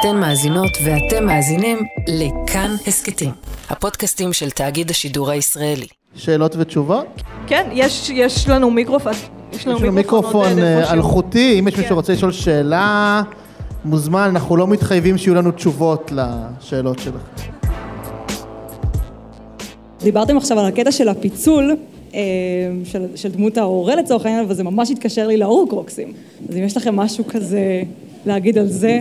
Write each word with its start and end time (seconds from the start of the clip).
אתן 0.00 0.16
מאזינות 0.16 0.70
ואתם 0.84 1.26
מאזינים 1.26 1.78
לכאן 2.08 2.74
הסכתים, 2.86 3.30
הפודקאסטים 3.70 4.32
של 4.32 4.50
תאגיד 4.50 4.90
השידור 4.90 5.30
הישראלי. 5.30 5.86
שאלות 6.16 6.56
ותשובות? 6.58 7.06
כן, 7.46 7.68
יש, 7.72 8.10
יש 8.10 8.48
לנו 8.48 8.70
מיקרופון. 8.70 9.12
יש 9.52 9.66
לנו 9.66 9.76
יש 9.76 9.82
לנו 9.82 9.92
מיקרופון 9.92 10.58
אה, 10.58 10.78
איפשהו. 10.78 10.94
אלחוטי, 10.94 11.58
אם 11.58 11.68
יש 11.68 11.74
מישהו 11.74 11.82
כן. 11.82 11.88
שרוצה 11.88 12.12
לשאול 12.12 12.32
שאלה, 12.32 13.22
מוזמן, 13.84 14.22
אנחנו 14.22 14.56
לא 14.56 14.66
מתחייבים 14.66 15.18
שיהיו 15.18 15.34
לנו 15.34 15.50
תשובות 15.50 16.12
לשאלות 16.12 16.98
שלך. 16.98 17.22
דיברתם 20.02 20.36
עכשיו 20.36 20.58
על 20.58 20.66
הקטע 20.66 20.92
של 20.92 21.08
הפיצול 21.08 21.76
אה, 22.14 22.20
של, 22.84 23.06
של 23.14 23.30
דמות 23.30 23.58
ההורה 23.58 23.96
לצורך 23.96 24.26
העניין, 24.26 24.46
וזה 24.48 24.64
ממש 24.64 24.90
התקשר 24.90 25.26
לי 25.26 25.36
לאורקרוקסים. 25.36 26.12
אז 26.48 26.56
אם 26.56 26.62
יש 26.62 26.76
לכם 26.76 26.96
משהו 26.96 27.24
כזה 27.28 27.82
להגיד 28.26 28.58
על 28.58 28.66
זה, 28.66 29.00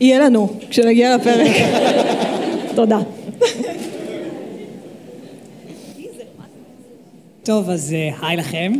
יהיה 0.00 0.20
לנו, 0.20 0.48
כשנגיע 0.70 1.16
לפרק. 1.16 1.56
תודה. 2.76 2.98
טוב, 7.42 7.70
אז 7.70 7.92
אה, 7.92 8.28
היי 8.28 8.36
לכם. 8.36 8.72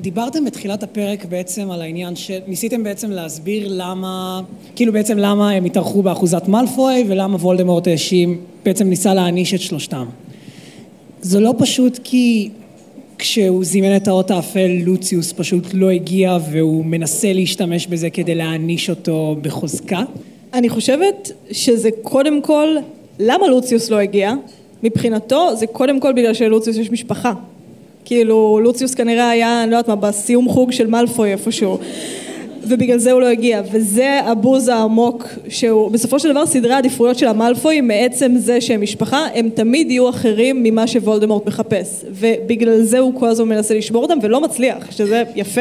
דיברתם 0.00 0.44
בתחילת 0.44 0.82
הפרק 0.82 1.24
בעצם 1.24 1.70
על 1.70 1.82
העניין 1.82 2.16
שניסיתם 2.16 2.82
בעצם 2.82 3.10
להסביר 3.10 3.66
למה, 3.70 4.40
כאילו 4.76 4.92
בעצם 4.92 5.18
למה 5.18 5.50
הם 5.50 5.64
התארחו 5.64 6.02
באחוזת 6.02 6.48
מאלפוי 6.48 7.04
ולמה 7.08 7.36
וולדמורט 7.36 7.86
האשים, 7.86 8.40
בעצם 8.64 8.88
ניסה 8.88 9.14
להעניש 9.14 9.54
את 9.54 9.60
שלושתם. 9.60 10.06
זה 11.20 11.40
לא 11.40 11.54
פשוט 11.58 11.98
כי 12.04 12.50
כשהוא 13.20 13.64
זימן 13.64 13.96
את 13.96 14.08
האות 14.08 14.30
האפל 14.30 14.70
לוציוס 14.84 15.32
פשוט 15.32 15.64
לא 15.72 15.90
הגיע 15.90 16.38
והוא 16.50 16.84
מנסה 16.84 17.32
להשתמש 17.32 17.86
בזה 17.86 18.10
כדי 18.10 18.34
להעניש 18.34 18.90
אותו 18.90 19.36
בחוזקה? 19.42 20.02
אני 20.54 20.68
חושבת 20.68 21.32
שזה 21.50 21.88
קודם 22.02 22.42
כל, 22.42 22.76
למה 23.18 23.48
לוציוס 23.48 23.90
לא 23.90 23.98
הגיע? 23.98 24.32
מבחינתו 24.82 25.56
זה 25.56 25.66
קודם 25.66 26.00
כל 26.00 26.12
בגלל 26.12 26.34
שללוציוס 26.34 26.76
יש 26.76 26.90
משפחה. 26.90 27.32
כאילו, 28.04 28.60
לוציוס 28.62 28.94
כנראה 28.94 29.30
היה, 29.30 29.62
אני 29.62 29.70
לא 29.70 29.76
יודעת 29.76 29.88
מה, 29.88 29.96
בסיום 29.96 30.48
חוג 30.48 30.72
של 30.72 30.86
מאלפוי 30.86 31.32
איפשהו. 31.32 31.78
ובגלל 32.62 32.98
זה 32.98 33.12
הוא 33.12 33.20
לא 33.20 33.26
הגיע, 33.26 33.62
וזה 33.72 34.20
הבוז 34.24 34.68
העמוק 34.68 35.28
שהוא, 35.48 35.90
בסופו 35.90 36.18
של 36.18 36.30
דבר 36.30 36.46
סדרי 36.46 36.74
העדיפויות 36.74 37.18
של 37.18 37.26
המאלפוי 37.26 37.80
מעצם 37.80 38.32
זה 38.36 38.60
שהם 38.60 38.80
משפחה, 38.80 39.26
הם 39.34 39.50
תמיד 39.54 39.90
יהיו 39.90 40.08
אחרים 40.08 40.62
ממה 40.62 40.86
שוולדמורט 40.86 41.46
מחפש, 41.46 42.04
ובגלל 42.10 42.82
זה 42.82 42.98
הוא 42.98 43.12
כל 43.20 43.28
הזמן 43.28 43.48
מנסה 43.48 43.74
לשמור 43.74 44.02
אותם 44.02 44.18
ולא 44.22 44.40
מצליח, 44.40 44.90
שזה 44.90 45.22
יפה. 45.36 45.60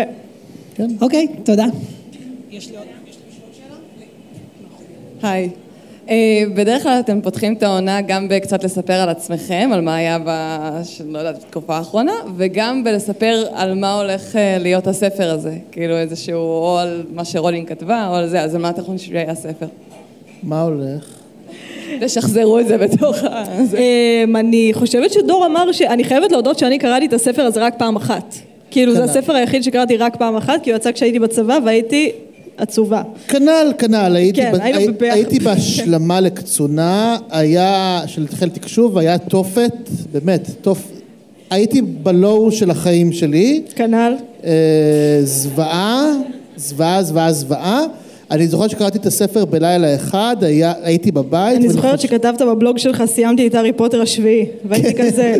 אוקיי, 1.01 1.27
תודה. 1.43 1.65
היי. 5.21 5.49
אה, 6.09 6.43
בדרך 6.53 6.83
כלל 6.83 6.99
אתם 6.99 7.21
פותחים 7.21 7.53
את 7.53 7.63
העונה 7.63 8.01
גם 8.01 8.27
בקצת 8.27 8.63
לספר 8.63 8.93
על 8.93 9.09
עצמכם, 9.09 9.69
על 9.73 9.81
מה 9.81 9.95
היה 9.95 10.19
ב... 10.25 10.29
לא 11.05 11.17
יודעת, 11.17 11.35
בתקופה 11.35 11.77
האחרונה, 11.77 12.13
וגם 12.37 12.83
בלספר 12.83 13.45
על 13.53 13.73
מה 13.73 13.99
הולך 13.99 14.35
אה, 14.35 14.57
להיות 14.59 14.87
הספר 14.87 15.31
הזה. 15.31 15.55
כאילו 15.71 15.97
איזשהו, 15.97 16.39
או 16.39 16.77
על 16.77 17.03
מה 17.13 17.25
שרולינג 17.25 17.67
כתבה, 17.69 18.07
או 18.07 18.15
על 18.15 18.27
זה, 18.27 18.41
אז 18.41 18.55
על 18.55 18.61
מה 18.61 18.69
אתם 18.69 18.81
חושבים 18.81 18.97
שיהיה 18.97 19.31
הספר? 19.31 19.65
מה 20.43 20.61
הולך? 20.61 21.19
תשחזרו 22.01 22.59
את 22.59 22.67
זה 22.67 22.77
בתוך 22.77 23.23
ה... 23.23 23.43
זה. 23.65 23.77
אמ, 23.77 24.35
אני 24.35 24.71
חושבת 24.73 25.13
שדור 25.13 25.45
אמר 25.45 25.71
ש... 25.71 25.81
אני 25.81 26.03
חייבת 26.03 26.31
להודות 26.31 26.59
שאני 26.59 26.79
קראתי 26.79 27.05
את 27.05 27.13
הספר 27.13 27.41
הזה 27.41 27.59
רק 27.59 27.75
פעם 27.77 27.95
אחת. 27.95 28.35
כאילו 28.71 28.91
זה 28.91 28.97
כנ"ל. 28.97 29.09
הספר 29.09 29.33
היחיד 29.33 29.63
שקראתי 29.63 29.97
רק 29.97 30.15
פעם 30.15 30.35
אחת, 30.35 30.63
כי 30.63 30.71
הוא 30.71 30.77
יצא 30.77 30.91
כשהייתי 30.91 31.19
בצבא 31.19 31.57
והייתי 31.65 32.11
עצובה. 32.59 33.01
כנ"ל, 33.27 33.71
כנ"ל, 33.77 34.15
הייתי, 34.15 34.41
כן, 34.41 34.51
ב- 34.51 34.61
הי- 34.61 34.87
ביחד. 34.99 35.15
הייתי 35.17 35.39
בהשלמה 35.39 36.19
לקצונה, 36.29 37.17
היה, 37.29 38.01
של 38.07 38.27
חיל 38.27 38.49
תקשוב, 38.49 38.97
היה 38.97 39.17
תופת, 39.17 39.73
באמת, 40.11 40.49
תוף... 40.61 40.91
הייתי 41.49 41.81
בלואו 41.81 42.51
של 42.51 42.71
החיים 42.71 43.11
שלי, 43.13 43.61
כנ"ל. 43.75 44.13
אה, 44.45 44.51
זוועה, 45.23 46.05
זוועה, 46.57 47.03
זוועה, 47.03 47.33
זוועה. 47.33 47.81
אני 48.31 48.47
זוכר 48.47 48.67
שקראתי 48.67 48.97
את 48.97 49.05
הספר 49.05 49.45
בלילה 49.45 49.95
אחד, 49.95 50.35
היה, 50.41 50.73
הייתי 50.83 51.11
בבית. 51.11 51.57
אני 51.57 51.69
זוכרת 51.69 51.99
שכתבת 51.99 52.41
בבלוג 52.41 52.77
שלך, 52.77 53.03
סיימתי 53.05 53.47
את 53.47 53.55
הארי 53.55 53.73
פוטר 53.73 54.01
השביעי, 54.01 54.45
והייתי 54.65 54.93
כזה, 55.03 55.35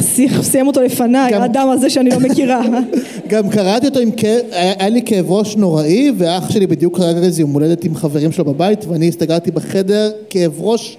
"סי- 0.00 0.28
סיים 0.42 0.66
אותו 0.66 0.82
לפניי, 0.82 1.30
כן. 1.30 1.36
גם- 1.36 1.42
האדם 1.42 1.68
הזה 1.70 1.90
שאני 1.90 2.10
לא 2.10 2.20
מכירה. 2.20 2.62
גם 3.30 3.48
קראתי 3.48 3.86
אותו 3.86 3.98
עם 4.00 4.10
כאב, 4.10 4.40
היה 4.52 4.74
היה 4.78 4.88
לי 4.88 5.02
כאב 5.02 5.30
ראש 5.32 5.56
נוראי, 5.56 6.12
ואח 6.18 6.50
שלי 6.50 6.66
בדיוק 6.66 6.98
חגג 6.98 7.22
איזה 7.22 7.40
יום 7.42 7.52
הולדת 7.52 7.84
עם 7.84 7.94
חברים 7.94 8.32
שלו 8.32 8.44
בבית, 8.44 8.84
ואני 8.88 9.08
הסתגרתי 9.08 9.50
בחדר, 9.50 10.10
כאב 10.30 10.52
ראש 10.60 10.96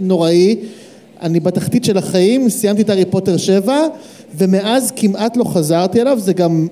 נוראי. 0.00 0.56
אני 1.22 1.40
בתחתית 1.40 1.84
של 1.84 1.98
החיים, 1.98 2.48
סיימתי 2.48 2.82
את 2.82 2.90
הארי 2.90 3.04
פוטר 3.04 3.36
7, 3.36 3.78
ומאז 4.38 4.92
כמעט 4.96 5.36
לא 5.36 5.44
חזרתי 5.44 6.00
אליו, 6.00 6.18
זה 6.20 6.32
גם 6.32 6.66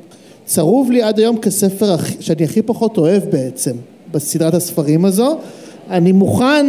צרוב 0.44 0.90
לי 0.90 1.02
עד 1.02 1.18
היום 1.18 1.36
כספר 1.38 1.96
שאני 2.20 2.44
הכי 2.44 2.62
פחות 2.62 2.98
אוהב 2.98 3.22
בעצם, 3.30 3.72
בסדרת 4.10 4.54
הספרים 4.54 5.04
הזו. 5.04 5.38
אני 5.90 6.12
מוכן, 6.12 6.66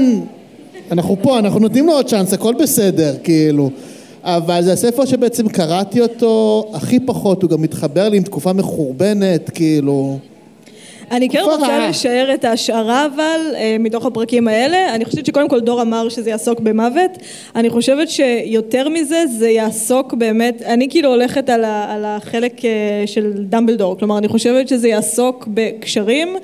אנחנו 0.91 1.17
פה, 1.21 1.39
אנחנו 1.39 1.59
נותנים 1.59 1.87
לו 1.87 1.93
עוד 1.93 2.05
צ'אנס, 2.05 2.33
הכל 2.33 2.53
בסדר, 2.59 3.15
כאילו. 3.23 3.69
אבל 4.23 4.61
זה 4.61 4.73
הספר 4.73 5.05
שבעצם 5.05 5.49
קראתי 5.49 6.01
אותו 6.01 6.65
הכי 6.73 6.99
פחות, 6.99 7.43
הוא 7.43 7.49
גם 7.49 7.61
מתחבר 7.61 8.09
לי 8.09 8.17
עם 8.17 8.23
תקופה 8.23 8.53
מחורבנת, 8.53 9.49
כאילו... 9.49 10.17
אני 11.11 11.29
כן 11.29 11.41
רוצה. 11.43 11.89
לשער 11.89 12.33
את 12.33 12.45
ההשערה 12.45 13.05
אבל 13.05 13.55
אה, 13.55 13.75
מתוך 13.79 14.05
הפרקים 14.05 14.47
האלה, 14.47 14.95
אני 14.95 15.05
חושבת 15.05 15.25
שקודם 15.25 15.49
כל 15.49 15.59
דור 15.59 15.81
אמר 15.81 16.09
שזה 16.09 16.29
יעסוק 16.29 16.59
במוות, 16.59 17.11
אני 17.55 17.69
חושבת 17.69 18.09
שיותר 18.09 18.89
מזה 18.89 19.23
זה 19.37 19.49
יעסוק 19.49 20.13
באמת, 20.13 20.61
אני 20.61 20.89
כאילו 20.89 21.09
הולכת 21.09 21.49
על, 21.49 21.63
ה, 21.63 21.93
על 21.93 22.05
החלק 22.05 22.65
אה, 22.65 22.69
של 23.05 23.33
דמבלדור, 23.35 23.97
כלומר 23.97 24.17
אני 24.17 24.27
חושבת 24.27 24.67
שזה 24.67 24.87
יעסוק 24.87 25.47
בקשרים, 25.53 26.35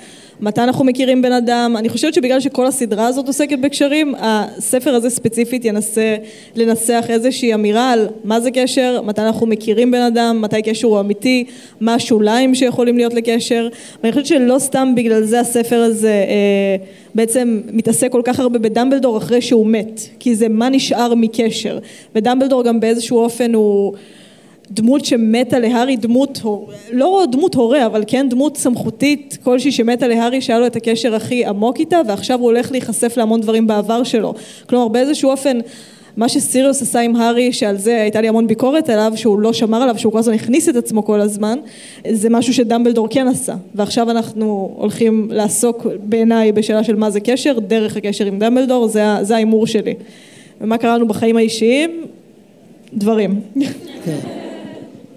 מתי 0.43 0.61
אנחנו 0.61 0.85
מכירים 0.85 1.21
בן 1.21 1.31
אדם, 1.31 1.75
אני 1.77 1.89
חושבת 1.89 2.13
שבגלל 2.13 2.39
שכל 2.39 2.65
הסדרה 2.65 3.07
הזאת 3.07 3.27
עוסקת 3.27 3.59
בקשרים, 3.59 4.15
הספר 4.19 4.93
הזה 4.93 5.09
ספציפית 5.09 5.65
ינסה 5.65 6.15
לנסח 6.55 7.05
איזושהי 7.09 7.53
אמירה 7.53 7.91
על 7.91 8.07
מה 8.23 8.39
זה 8.39 8.51
קשר, 8.51 9.01
מתי 9.05 9.21
אנחנו 9.21 9.47
מכירים 9.47 9.91
בן 9.91 10.01
אדם, 10.01 10.41
מתי 10.41 10.61
קשר 10.61 10.87
הוא 10.87 10.99
אמיתי, 10.99 11.45
מה 11.81 11.93
השוליים 11.93 12.55
שיכולים 12.55 12.97
להיות 12.97 13.13
לקשר, 13.13 13.67
ואני 14.03 14.11
חושבת 14.11 14.25
שלא 14.25 14.59
סתם 14.59 14.93
בגלל 14.95 15.23
זה 15.23 15.39
הספר 15.39 15.79
הזה 15.79 16.25
אה, 16.27 16.85
בעצם 17.15 17.61
מתעסק 17.71 18.11
כל 18.11 18.21
כך 18.25 18.39
הרבה 18.39 18.59
בדמבלדור 18.59 19.17
אחרי 19.17 19.41
שהוא 19.41 19.67
מת, 19.67 20.01
כי 20.19 20.35
זה 20.35 20.49
מה 20.49 20.69
נשאר 20.69 21.13
מקשר, 21.15 21.79
ודמבלדור 22.15 22.63
גם 22.63 22.79
באיזשהו 22.79 23.19
אופן 23.19 23.53
הוא 23.53 23.93
דמות 24.71 25.05
שמתה 25.05 25.59
להארי, 25.59 25.95
דמות, 25.95 26.41
לא 26.91 27.23
דמות 27.31 27.55
הורה, 27.55 27.85
אבל 27.85 28.03
כן 28.07 28.29
דמות 28.29 28.57
סמכותית 28.57 29.37
כלשהי 29.43 29.71
שמתה 29.71 30.07
להארי, 30.07 30.41
שהיה 30.41 30.59
לו 30.59 30.67
את 30.67 30.75
הקשר 30.75 31.15
הכי 31.15 31.45
עמוק 31.45 31.79
איתה, 31.79 32.01
ועכשיו 32.07 32.39
הוא 32.39 32.45
הולך 32.45 32.71
להיחשף 32.71 33.17
להמון 33.17 33.41
דברים 33.41 33.67
בעבר 33.67 34.03
שלו. 34.03 34.33
כלומר, 34.65 34.87
באיזשהו 34.87 35.29
אופן, 35.29 35.59
מה 36.17 36.29
שסיריוס 36.29 36.81
עשה 36.81 36.99
עם 36.99 37.15
הארי, 37.15 37.53
שעל 37.53 37.77
זה 37.77 38.01
הייתה 38.01 38.21
לי 38.21 38.27
המון 38.27 38.47
ביקורת 38.47 38.89
עליו, 38.89 39.13
שהוא 39.15 39.39
לא 39.39 39.53
שמר 39.53 39.81
עליו, 39.81 39.99
שהוא 39.99 40.13
כל 40.13 40.19
הזמן 40.19 40.33
הכניס 40.33 40.69
את 40.69 40.75
עצמו 40.75 41.05
כל 41.05 41.21
הזמן, 41.21 41.59
זה 42.11 42.29
משהו 42.29 42.53
שדמבלדור 42.53 43.07
כן 43.09 43.27
עשה. 43.27 43.55
ועכשיו 43.75 44.11
אנחנו 44.11 44.73
הולכים 44.77 45.27
לעסוק 45.31 45.87
בעיניי 46.03 46.51
בשאלה 46.51 46.83
של 46.83 46.95
מה 46.95 47.09
זה 47.09 47.19
קשר, 47.19 47.59
דרך 47.59 47.97
הקשר 47.97 48.25
עם 48.25 48.39
דמבלדור, 48.39 48.87
זה 48.87 49.03
זה 49.21 49.35
ההימור 49.35 49.67
שלי. 49.67 49.93
ומה 50.61 50.77
קרה 50.77 50.97
לנו 50.97 51.07
בחיים 51.07 51.37
האישיים? 51.37 52.05
דברים. 52.93 53.41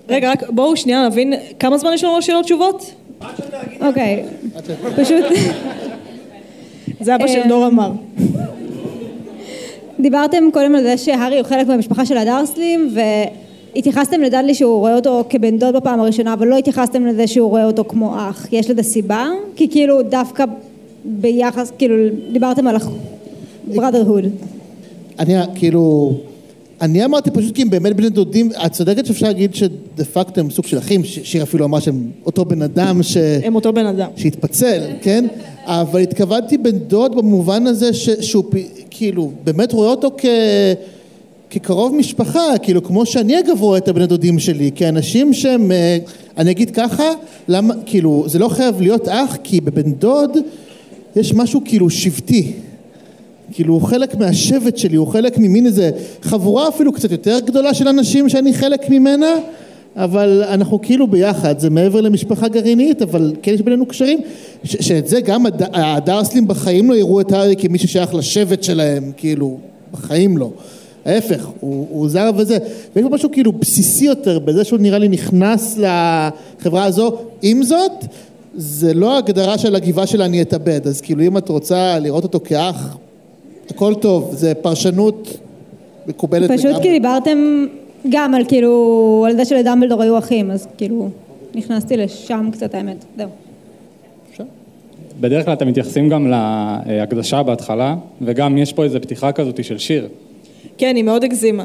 רגע, 0.09 0.31
רק 0.31 0.51
בואו 0.51 0.77
שנייה 0.77 1.09
נבין 1.09 1.35
כמה 1.59 1.79
זמן 1.79 1.91
יש 1.95 2.05
לנו 2.05 2.19
לשאלות 2.19 2.45
תשובות? 2.45 2.93
אוקיי, 3.81 4.25
פשוט 4.97 5.25
זה 7.01 7.15
אבא 7.15 7.27
של 7.27 7.39
אה, 7.39 7.49
דור 7.49 7.67
אמר. 7.67 7.91
דיברתם 10.01 10.45
קודם 10.53 10.75
על 10.75 10.83
זה 10.83 10.99
שהארי 10.99 11.39
הוא 11.39 11.47
חלק 11.47 11.67
מהמשפחה 11.67 12.07
של 12.07 12.17
הדרסלים 12.17 12.95
והתייחסתם 13.75 14.21
לדאדלי 14.21 14.55
שהוא 14.55 14.79
רואה 14.79 14.95
אותו 14.95 15.25
כבן 15.29 15.59
דוד 15.59 15.77
בפעם 15.77 16.01
הראשונה 16.01 16.33
אבל 16.33 16.47
לא 16.47 16.57
התייחסתם 16.57 17.07
לזה 17.07 17.27
שהוא 17.27 17.51
רואה 17.51 17.65
אותו 17.65 17.85
כמו 17.89 18.17
אח. 18.17 18.47
יש 18.53 18.71
לזה 18.71 18.83
סיבה? 18.83 19.27
כי 19.57 19.71
כאילו 19.71 20.03
דווקא 20.03 20.45
ביחס, 21.05 21.73
כאילו 21.79 21.95
דיברתם 22.33 22.67
על 22.67 22.77
brotherhood. 23.71 24.27
אני 25.19 25.35
כאילו... 25.55 26.13
אני 26.81 27.05
אמרתי 27.05 27.31
פשוט 27.31 27.55
כי 27.55 27.63
הם 27.63 27.71
באמת 27.71 27.97
בני 27.97 28.09
דודים, 28.09 28.51
את 28.67 28.73
צודקת 28.73 29.07
שאפשר 29.07 29.27
להגיד 29.27 29.55
שדה 29.55 30.05
פקטו 30.13 30.41
הם 30.41 30.51
סוג 30.51 30.67
של 30.67 30.79
אחים, 30.79 31.05
שיר 31.05 31.43
אפילו 31.43 31.65
אמר 31.65 31.81
שהם 31.81 32.11
אותו 32.27 32.45
בן 32.45 32.63
אדם 32.63 33.03
ש... 33.03 33.17
הם 33.17 33.55
אותו 33.55 33.73
בן 33.73 33.87
אדם. 33.87 34.09
שהתפצל, 34.17 34.83
כן? 35.03 35.27
אבל 35.65 36.01
התכוונתי 36.01 36.59
בן 36.59 36.79
דוד 36.79 37.17
במובן 37.17 37.67
הזה 37.67 37.95
ש... 37.95 38.11
שהוא 38.11 38.45
כאילו 38.91 39.33
באמת 39.45 39.73
רואה 39.73 39.89
אותו 39.89 40.11
כ... 40.19 40.25
כקרוב 41.51 41.95
משפחה, 41.95 42.59
כאילו 42.63 42.85
כמו 42.85 43.07
שאני 43.07 43.39
אגב 43.39 43.61
רואה 43.61 43.79
את 43.79 43.89
הבני 43.89 44.07
דודים 44.07 44.39
שלי, 44.39 44.71
כאנשים 44.75 45.33
שהם, 45.33 45.73
אה, 45.73 45.99
אני 46.39 46.51
אגיד 46.51 46.71
ככה, 46.71 47.05
למה, 47.49 47.75
כאילו 47.87 48.25
זה 48.27 48.39
לא 48.39 48.49
חייב 48.49 48.81
להיות 48.81 49.09
אח, 49.09 49.37
כי 49.45 49.61
בבן 49.61 49.93
דוד 49.93 50.37
יש 51.17 51.35
משהו 51.35 51.61
כאילו 51.65 51.91
שבטי. 51.91 52.53
כאילו 53.53 53.75
הוא 53.75 53.83
חלק 53.83 54.15
מהשבט 54.15 54.77
שלי, 54.77 54.97
הוא 54.97 55.07
חלק 55.07 55.39
ממין 55.39 55.67
איזה 55.67 55.91
חבורה 56.23 56.69
אפילו 56.69 56.93
קצת 56.93 57.11
יותר 57.13 57.39
גדולה 57.41 57.75
של 57.75 57.89
אנשים 57.89 58.29
שאני 58.29 58.55
חלק 58.55 58.91
ממנה, 58.91 59.31
אבל 59.97 60.43
אנחנו 60.49 60.81
כאילו 60.81 61.07
ביחד, 61.07 61.59
זה 61.59 61.71
מעבר 61.71 62.01
למשפחה 62.01 62.49
גרעינית, 62.49 63.03
אבל 63.03 63.33
כן 63.43 63.55
יש 63.55 63.61
בינינו 63.61 63.87
קשרים, 63.87 64.19
ש- 64.65 64.77
שאת 64.89 65.09
זה 65.09 65.21
גם 65.21 65.47
הד- 65.47 65.63
הדרסלים 65.73 66.49
בחיים 66.49 66.91
לא 66.91 66.95
יראו 66.97 67.21
את 67.21 67.33
הארי 67.33 67.55
כמי 67.59 67.79
ששייך 67.79 68.15
לשבט 68.15 68.63
שלהם, 68.63 69.13
כאילו, 69.17 69.59
בחיים 69.93 70.37
לא. 70.37 70.51
ההפך, 71.07 71.47
הוא, 71.61 71.87
הוא 71.91 72.09
זר 72.09 72.31
וזה, 72.37 72.59
ויש 72.97 73.05
פה 73.05 73.15
משהו 73.15 73.29
כאילו 73.33 73.53
בסיסי 73.53 74.05
יותר 74.05 74.39
בזה 74.39 74.65
שהוא 74.65 74.79
נראה 74.79 74.99
לי 74.99 75.09
נכנס 75.09 75.79
לחברה 75.79 76.85
הזו, 76.85 77.13
עם 77.43 77.63
זאת, 77.63 77.93
זה 78.55 78.95
לא 78.95 79.19
הגדרה 79.19 79.59
של 79.59 79.75
הגבעה 79.77 80.07
של 80.07 80.23
אני 80.23 80.43
אתאבד, 80.43 80.87
אז 80.87 81.01
כאילו 81.01 81.23
אם 81.23 81.37
את 81.39 81.49
רוצה 81.49 81.99
לראות 81.99 82.23
אותו 82.25 82.41
כאח, 82.45 82.97
הכל 83.71 83.95
טוב, 83.95 84.31
זה 84.33 84.55
פרשנות 84.55 85.37
מקובלת 86.07 86.51
פשוט 86.51 86.83
כי 86.83 86.91
דיברתם 86.91 87.67
גם 88.09 88.35
על 88.35 88.45
כאילו, 88.49 89.25
על 89.29 89.37
זה 89.37 89.45
שלדמבלדור 89.45 90.03
היו 90.03 90.19
אחים, 90.19 90.51
אז 90.51 90.69
כאילו, 90.79 91.09
נכנסתי 91.55 91.97
לשם 91.97 92.49
קצת 92.53 92.75
האמת, 92.75 93.05
זהו. 93.17 93.29
בדרך 95.21 95.45
כלל 95.45 95.55
אתם 95.55 95.69
מתייחסים 95.69 96.09
גם 96.09 96.33
להקדשה 96.87 97.43
בהתחלה, 97.43 97.97
וגם 98.23 98.59
יש 98.59 98.73
פה 98.73 98.85
איזו 98.85 99.01
פתיחה 99.01 99.33
כזאת 99.33 99.65
של 99.65 99.79
שיר. 99.79 100.09
כן, 100.79 100.97
היא 100.97 101.05
מאוד 101.05 101.25
הגזימה. 101.25 101.65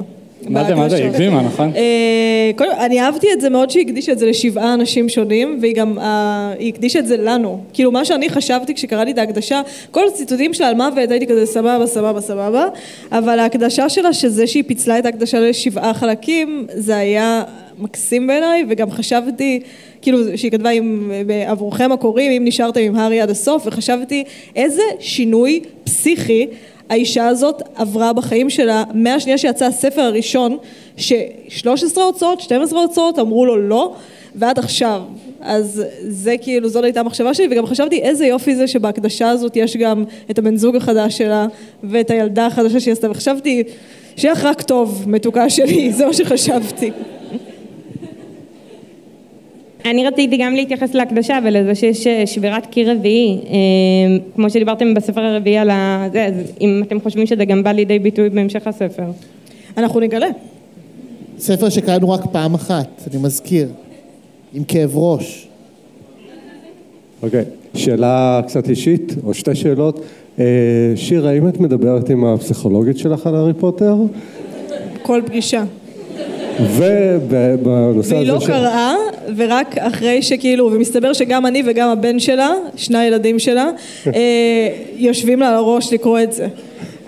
מה 0.50 0.64
זה, 0.64 0.76
מה 0.76 0.90
זה, 0.90 0.96
היא. 0.96 1.06
הגזימה, 1.06 1.42
נכון? 1.42 1.72
אה, 1.76 2.52
קודם, 2.56 2.72
אני 2.80 3.02
אהבתי 3.02 3.28
את 3.34 3.42
זה 3.42 3.50
מאוד 3.50 3.70
שהיא 3.70 3.86
הקדישה 3.86 4.12
את 4.12 4.20
זה 4.20 4.26
לשבעה 4.26 4.74
אנשים 4.74 5.10
שונים, 5.10 5.58
והיא 5.62 5.76
גם, 5.76 6.00
אה, 6.00 6.54
היא 6.60 6.74
הקדישה 6.74 7.00
את 7.00 7.08
זה 7.08 7.18
לנו. 7.18 7.64
כאילו, 7.74 7.92
מה 7.92 8.06
שאני 8.06 8.30
חשבתי 8.30 8.74
כשקראתי 8.74 9.12
את 9.12 9.18
ההקדשה, 9.18 9.62
כל 9.92 10.08
הציטוטים 10.08 10.54
שלה 10.54 10.68
על 10.68 10.76
מוות, 10.76 11.12
הייתי 11.12 11.28
כזה 11.28 11.46
סבבה, 11.46 11.88
סבבה, 11.88 12.22
סבבה, 12.22 12.66
אבל 13.12 13.40
ההקדשה 13.40 13.90
שלה, 13.90 14.14
שזה 14.14 14.48
שהיא 14.48 14.64
פיצלה 14.68 15.00
את 15.00 15.06
ההקדשה 15.06 15.40
לשבעה 15.40 15.94
חלקים, 15.94 16.66
זה 16.74 16.98
היה 16.98 17.44
מקסים 17.80 18.28
בעיניי, 18.28 18.66
וגם 18.70 18.92
חשבתי, 18.92 19.60
כאילו, 20.02 20.18
שהיא 20.36 20.52
כתבה 20.52 20.70
עם, 20.70 21.12
עבורכם 21.48 21.92
הקוראים, 21.92 22.32
אם 22.32 22.48
נשארתם 22.48 22.82
עם 22.82 22.96
הארי 22.96 23.22
עד 23.22 23.30
הסוף, 23.30 23.68
וחשבתי 23.68 24.24
איזה 24.56 24.84
שינוי 25.00 25.62
פסיכי 25.84 26.48
האישה 26.92 27.28
הזאת 27.28 27.62
עברה 27.76 28.14
בחיים 28.14 28.50
שלה 28.50 28.84
מהשנייה 28.94 29.38
שיצא 29.38 29.66
הספר 29.66 30.02
הראשון 30.02 30.58
ש-13 30.98 32.02
הוצאות, 32.02 32.42
12 32.42 32.82
הוצאות 32.82 33.20
אמרו 33.20 33.46
לו 33.46 33.58
לא 33.58 33.94
ועד 34.36 34.60
עכשיו. 34.60 35.02
אז 35.42 35.84
זה 36.02 36.36
כאילו 36.42 36.70
זאת 36.70 36.84
הייתה 36.84 37.00
המחשבה 37.00 37.34
שלי 37.34 37.48
וגם 37.52 37.66
חשבתי 37.66 38.02
איזה 38.02 38.26
יופי 38.26 38.56
זה 38.56 38.68
שבהקדשה 38.68 39.30
הזאת 39.30 39.56
יש 39.56 39.78
גם 39.78 40.04
את 40.32 40.40
הבן 40.40 40.56
זוג 40.56 40.76
החדש 40.76 41.18
שלה 41.18 41.48
ואת 41.84 42.12
הילדה 42.12 42.46
החדשה 42.46 42.80
שהיא 42.80 42.92
עשתה 42.92 43.12
וחשבתי 43.12 43.64
שיהיה 44.16 44.34
רק 44.44 44.62
טוב 44.62 45.04
מתוקה 45.08 45.50
שלי 45.50 45.92
זה 45.98 46.06
מה 46.06 46.14
שחשבתי 46.14 46.92
אני 49.86 50.08
רציתי 50.08 50.38
גם 50.38 50.56
להתייחס 50.56 50.94
להקדשה 50.94 51.40
ולזה 51.46 51.76
שיש 51.76 52.08
אה, 52.08 52.28
שבירת 52.28 52.66
קיר 52.66 52.92
רביעי, 52.92 53.38
אה, 53.46 53.58
כמו 54.36 54.50
שדיברתם 54.50 54.94
בספר 54.94 55.22
הרביעי 55.22 55.58
על 55.58 55.70
ה... 55.70 56.08
זה, 56.12 56.26
אז 56.26 56.34
אם 56.62 56.84
אתם 56.88 57.02
חושבים 57.02 57.26
שזה 57.26 57.46
גם 57.46 57.64
בא 57.64 57.72
לידי 57.72 58.00
ביטוי 58.00 58.30
בהמשך 58.30 58.68
הספר. 58.68 59.04
אנחנו 59.78 60.00
נגלה 60.00 60.28
ספר 61.40 61.70
שקראנו 61.70 62.10
רק 62.10 62.22
פעם 62.32 62.54
אחת, 62.54 63.08
אני 63.12 63.22
מזכיר, 63.22 63.68
עם 64.54 64.64
כאב 64.64 64.98
ראש. 64.98 65.48
אוקיי, 67.24 67.44
שאלה 67.76 68.42
קצת 68.48 68.70
אישית, 68.70 69.16
או 69.24 69.34
שתי 69.34 69.56
שאלות. 69.56 70.06
אה, 70.40 70.46
שיר, 70.96 71.28
האם 71.28 71.48
את 71.48 71.60
מדברת 71.60 72.10
עם 72.10 72.26
הפסיכולוגית 72.26 72.98
שלך 72.98 73.28
על 73.28 73.36
הארי 73.36 73.54
פוטר? 73.54 73.96
כל 75.02 75.22
פגישה 75.26 75.64
ובנושא 76.60 78.14
והיא 78.14 78.32
הזה 78.32 78.32
לא 78.32 78.48
קראה, 78.48 78.94
ורק 79.36 79.78
אחרי 79.78 80.22
שכאילו, 80.22 80.70
ומסתבר 80.74 81.14
שגם 81.14 81.46
אני 81.46 81.64
וגם 81.66 81.90
הבן 81.90 82.20
שלה, 82.20 82.54
שני 82.76 82.98
הילדים 82.98 83.40
שלה, 83.40 83.70
אה, 84.08 84.70
יושבים 84.98 85.40
לה 85.40 85.50
על 85.50 85.56
הראש 85.56 85.94
לקרוא 85.94 86.20
את 86.20 86.34
זה. 86.34 86.48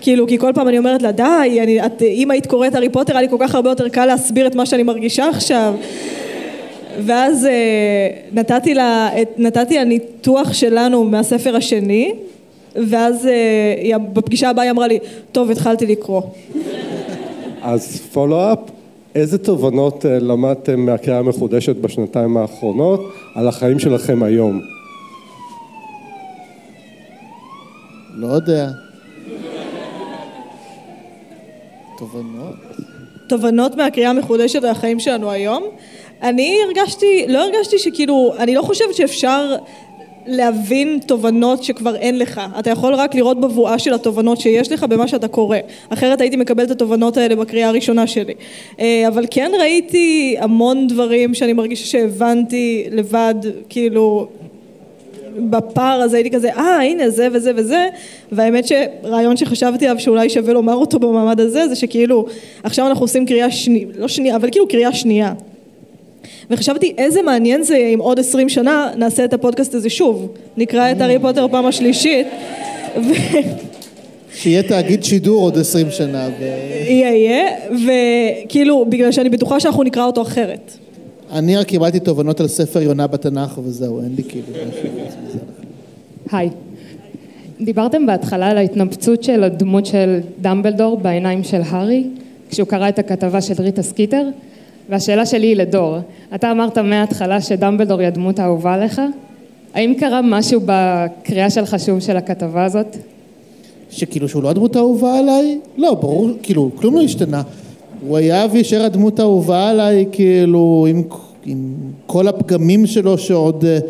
כאילו, 0.00 0.26
כי 0.26 0.38
כל 0.38 0.52
פעם 0.54 0.68
אני 0.68 0.78
אומרת 0.78 1.02
לה, 1.02 1.12
די, 1.12 1.58
אני, 1.62 1.86
את, 1.86 2.02
אם 2.02 2.30
היית 2.30 2.46
קוראת 2.46 2.74
הארי 2.74 2.88
פוטר, 2.88 3.12
היה 3.12 3.22
לי 3.22 3.28
כל 3.28 3.36
כך 3.40 3.54
הרבה 3.54 3.70
יותר 3.70 3.88
קל 3.88 4.06
להסביר 4.06 4.46
את 4.46 4.54
מה 4.54 4.66
שאני 4.66 4.82
מרגישה 4.82 5.28
עכשיו. 5.28 5.74
ואז 7.00 7.46
אה, 7.46 8.08
נתתי 8.32 8.74
לה, 8.74 9.08
את, 9.22 9.28
נתתי 9.38 9.74
לה 9.74 9.84
ניתוח 9.84 10.52
שלנו 10.52 11.04
מהספר 11.04 11.56
השני, 11.56 12.12
ואז 12.76 13.26
אה, 13.26 13.32
היא, 13.82 13.96
בפגישה 13.96 14.50
הבאה 14.50 14.64
היא 14.64 14.70
אמרה 14.70 14.86
לי, 14.86 14.98
טוב, 15.32 15.50
התחלתי 15.50 15.86
לקרוא. 15.86 16.22
אז 17.62 18.00
פולו-אפ, 18.12 18.58
איזה 19.14 19.38
תובנות 19.38 20.06
אה, 20.06 20.18
למדתם 20.18 20.80
מהקריאה 20.80 21.18
המחודשת 21.18 21.76
בשנתיים 21.76 22.36
האחרונות 22.36 23.14
על 23.34 23.48
החיים 23.48 23.78
שלכם 23.78 24.22
היום? 24.22 24.60
לא 28.14 28.26
יודע. 28.26 28.68
תובנות. 31.98 32.54
תובנות 33.28 33.74
מהקריאה 33.74 34.10
המחודשת 34.10 34.64
על 34.64 34.70
החיים 34.70 35.00
שלנו 35.00 35.30
היום. 35.30 35.64
אני 36.22 36.58
הרגשתי, 36.66 37.26
לא 37.28 37.44
הרגשתי 37.44 37.78
שכאילו, 37.78 38.34
אני 38.38 38.54
לא 38.54 38.62
חושבת 38.62 38.94
שאפשר 38.94 39.56
להבין 40.26 40.98
תובנות 41.06 41.64
שכבר 41.64 41.96
אין 41.96 42.18
לך. 42.18 42.40
אתה 42.58 42.70
יכול 42.70 42.94
רק 42.94 43.14
לראות 43.14 43.40
בבואה 43.40 43.78
של 43.78 43.94
התובנות 43.94 44.40
שיש 44.40 44.72
לך 44.72 44.84
במה 44.84 45.08
שאתה 45.08 45.28
קורא. 45.28 45.58
אחרת 45.88 46.20
הייתי 46.20 46.36
מקבלת 46.36 46.66
את 46.66 46.70
התובנות 46.70 47.16
האלה 47.16 47.36
בקריאה 47.36 47.68
הראשונה 47.68 48.06
שלי. 48.06 48.34
אה, 48.80 49.08
אבל 49.08 49.26
כן 49.30 49.52
ראיתי 49.60 50.36
המון 50.38 50.86
דברים 50.86 51.34
שאני 51.34 51.52
מרגישה 51.52 51.86
שהבנתי 51.86 52.84
לבד, 52.90 53.34
כאילו, 53.68 54.28
בפער 55.36 56.00
הזה 56.00 56.16
הייתי 56.16 56.30
כזה, 56.30 56.52
אה 56.52 56.82
הנה 56.82 57.10
זה 57.10 57.28
וזה 57.32 57.52
וזה 57.56 57.88
והאמת 58.32 58.64
שרעיון 58.66 59.36
שחשבתי 59.36 59.86
עליו 59.86 60.00
שאולי 60.00 60.30
שווה 60.30 60.52
לומר 60.52 60.74
אותו 60.74 60.98
במעמד 60.98 61.40
הזה 61.40 61.68
זה 61.68 61.76
שכאילו 61.76 62.26
עכשיו 62.62 62.86
אנחנו 62.86 63.04
עושים 63.04 63.26
קריאה 63.26 63.50
שנייה, 63.50 63.86
לא 63.98 64.08
שנייה, 64.08 64.36
אבל 64.36 64.50
כאילו 64.50 64.68
קריאה 64.68 64.92
שנייה 64.92 65.32
וחשבתי 66.50 66.94
איזה 66.98 67.22
מעניין 67.22 67.62
זה 67.62 67.76
אם 67.76 67.98
עוד 67.98 68.18
עשרים 68.18 68.48
שנה 68.48 68.90
נעשה 68.96 69.24
את 69.24 69.32
הפודקאסט 69.32 69.74
הזה 69.74 69.90
שוב 69.90 70.28
נקרא 70.56 70.92
את 70.92 71.00
הארי 71.00 71.18
פוטר 71.18 71.48
פעם 71.48 71.66
השלישית 71.66 72.26
ו... 72.96 73.12
שיהיה 74.34 74.62
תאגיד 74.62 75.04
שידור 75.04 75.42
עוד 75.42 75.58
עשרים 75.58 75.90
שנה. 75.90 76.28
ו... 76.40 76.44
יהיה 76.88 77.14
יהיה 77.14 77.46
וכאילו 77.70 78.84
בגלל 78.88 79.12
שאני 79.12 79.28
בטוחה 79.28 79.60
שאנחנו 79.60 79.82
נקרא 79.82 80.04
אותו 80.04 80.22
אחרת 80.22 80.72
אני 81.32 81.56
רק 81.56 81.66
קיבלתי 81.66 82.00
תובנות 82.00 82.40
על 82.40 82.48
ספר 82.48 82.82
יונה 82.82 83.06
בתנ"ך 83.06 83.58
וזהו, 83.64 84.00
אין 84.02 84.14
לי 84.16 84.22
כאילו 84.22 84.46
משהו. 84.48 85.40
היי. 86.32 86.50
דיברתם 87.60 88.06
בהתחלה 88.06 88.46
על 88.46 88.58
ההתנפצות 88.58 89.24
של 89.24 89.44
הדמות 89.44 89.86
של 89.86 90.20
דמבלדור 90.40 90.96
בעיניים 90.96 91.44
של 91.44 91.60
הארי, 91.66 92.04
כשהוא 92.50 92.68
קרא 92.68 92.88
את 92.88 92.98
הכתבה 92.98 93.40
של 93.40 93.54
ריטה 93.58 93.82
סקיטר, 93.82 94.26
והשאלה 94.88 95.26
שלי 95.26 95.46
היא 95.46 95.56
לדור. 95.56 95.96
אתה 96.34 96.50
אמרת 96.50 96.78
מההתחלה 96.78 97.40
שדמבלדור 97.40 98.00
היא 98.00 98.08
הדמות 98.08 98.38
האהובה 98.38 98.74
עליך? 98.74 99.00
האם 99.74 99.94
קרה 99.98 100.20
משהו 100.22 100.60
בקריאה 100.66 101.50
שלך 101.50 101.76
שוב 101.78 102.00
של 102.00 102.16
הכתבה 102.16 102.64
הזאת? 102.64 102.96
שכאילו 103.90 104.28
שהוא 104.28 104.42
לא 104.42 104.50
הדמות 104.50 104.76
האהובה 104.76 105.18
עליי? 105.18 105.58
לא, 105.76 105.94
ברור, 105.94 106.30
כאילו, 106.42 106.70
כלום 106.74 106.94
לא 106.94 107.02
השתנה. 107.02 107.42
הוא 108.00 108.16
היה 108.16 108.46
ויישאר 108.52 108.82
הדמות 108.82 109.20
האהובה 109.20 109.68
עליי, 109.68 110.06
כאילו, 110.12 110.86
עם, 110.90 111.02
עם 111.46 111.74
כל 112.06 112.28
הפגמים 112.28 112.86
שלו 112.86 113.18
שעוד 113.18 113.64
uh, 113.64 113.84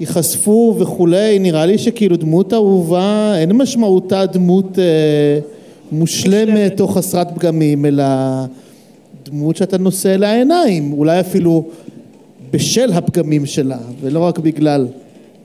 ייחשפו 0.00 0.74
וכולי, 0.78 1.38
נראה 1.38 1.66
לי 1.66 1.78
שכאילו 1.78 2.16
דמות 2.16 2.52
אהובה, 2.52 3.32
אין 3.36 3.52
משמעותה 3.52 4.26
דמות 4.26 4.78
uh, 4.78 5.92
מושלמת 5.92 6.80
או 6.80 6.88
חסרת 6.88 7.28
פגמים, 7.34 7.86
אלא 7.86 8.04
דמות 9.28 9.56
שאתה 9.56 9.78
נושא 9.78 10.14
אליה 10.14 10.34
עיניים, 10.34 10.92
אולי 10.92 11.20
אפילו 11.20 11.64
בשל 12.50 12.92
הפגמים 12.92 13.46
שלה, 13.46 13.78
ולא 14.00 14.20
רק 14.20 14.38
בגלל. 14.38 14.86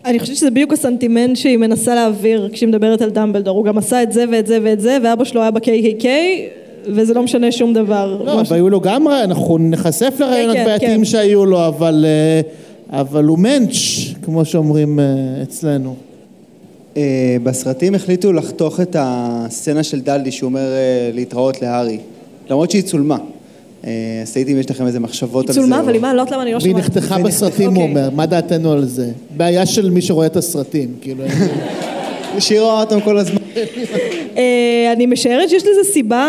אני 0.06 0.20
חושבת 0.20 0.36
שזה 0.36 0.52
בדיוק 0.52 0.74
הסנטימנט 0.74 1.36
שהיא 1.36 1.58
מנסה 1.58 1.96
להעביר 1.96 2.50
כשהיא 2.54 2.70
מדברת 2.70 3.02
על 3.02 3.10
דמבלדור, 3.10 3.58
הוא 3.58 3.66
גם 3.66 3.78
עשה 3.78 4.04
את 4.04 4.12
זה 4.12 4.26
ואת 4.32 4.48
זה 4.48 4.58
ואת 4.64 4.82
זה, 4.82 4.98
ואבא 5.04 5.24
שלו 5.24 5.42
היה 5.42 5.52
ב-KKK, 5.52 6.06
וזה 6.86 7.14
לא 7.14 7.24
משנה 7.24 7.52
שום 7.52 7.74
דבר. 7.74 8.22
לא, 8.26 8.42
והיו 8.50 8.70
לו 8.70 8.82
גם, 8.82 9.08
אנחנו 9.08 9.58
ניחשף 9.58 10.14
לרעיונות 10.20 10.56
כן, 10.56 10.66
בעייתיים 10.66 11.00
כן. 11.00 11.06
שהיו 11.06 11.46
לו, 11.46 11.68
אבל, 11.68 12.06
אה, 12.08 13.00
אבל 13.02 13.24
הוא 13.26 13.38
מענץ', 13.40 14.14
כמו 14.22 14.46
שאומרים 14.46 15.00
אה, 15.00 15.06
אצלנו. 15.44 15.96
אה, 16.98 17.38
בסרטים 17.44 17.96
החליטו 17.96 18.34
לחתוך 18.34 18.80
את 18.80 18.96
הסצנה 19.00 19.84
של 19.84 20.00
דלדי 20.00 20.32
שהוא 20.32 20.48
אומר 20.48 20.68
להתראות 21.14 21.62
להארי, 21.62 21.98
למרות 22.50 22.72
שהיא 22.72 22.84
צולמה. 22.84 23.18
אה, 23.88 23.92
אז 24.22 24.34
תהיתי 24.34 24.54
אם 24.54 24.60
יש 24.60 24.72
לכם 24.72 24.88
איזה 24.88 25.00
מחשבות 25.00 25.48
על 25.50 25.54
זה. 25.56 25.62
צולמה, 25.62 25.78
או- 25.78 25.82
אבל 25.82 25.94
היא 25.94 26.02
לא 26.02 26.08
יודעת 26.08 26.32
למה 26.32 26.42
אני 26.44 26.52
לא 26.52 26.58
והיא 26.62 26.72
שומעת. 26.72 26.84
נחתכה 26.86 27.16
זה 27.18 27.24
בסרטים, 27.24 27.70
הוא 27.76 27.84
אוקיי. 27.84 27.90
אומר, 27.90 28.10
מה 28.16 28.26
דעתנו 28.26 28.72
על 28.72 28.86
זה? 28.86 29.10
בעיה 29.38 29.66
של 29.66 29.90
מי 29.90 30.02
שרואה 30.02 30.26
את 30.26 30.36
הסרטים, 30.36 30.90
כאילו. 31.02 31.24
שיר 32.40 32.62
רואה 32.62 32.80
אותם 32.82 33.00
כל 33.02 33.18
הזמן. 33.18 33.38
אה, 34.38 34.90
אני 34.94 35.06
משערת 35.06 35.50
שיש 35.50 35.64
לזה 35.64 35.92
סיבה 35.94 36.28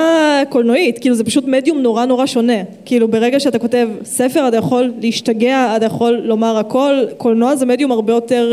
קולנועית, 0.49 0.99
כאילו 0.99 1.14
זה 1.14 1.25
פשוט 1.25 1.44
מדיום 1.49 1.78
נורא 1.82 2.04
נורא 2.04 2.26
שונה. 2.26 2.52
כאילו 2.85 3.09
ברגע 3.09 3.40
שאתה 3.40 3.59
כותב 3.59 3.88
ספר 4.04 4.49
אתה 4.49 4.56
יכול 4.56 4.92
להשתגע, 5.00 5.75
אתה 5.76 5.87
יכול 5.87 6.23
לומר 6.25 6.59
הכל, 6.59 6.94
קולנוע 7.16 7.56
זה 7.56 7.66
מדיום 7.66 7.92
הרבה 7.92 8.12
יותר... 8.12 8.52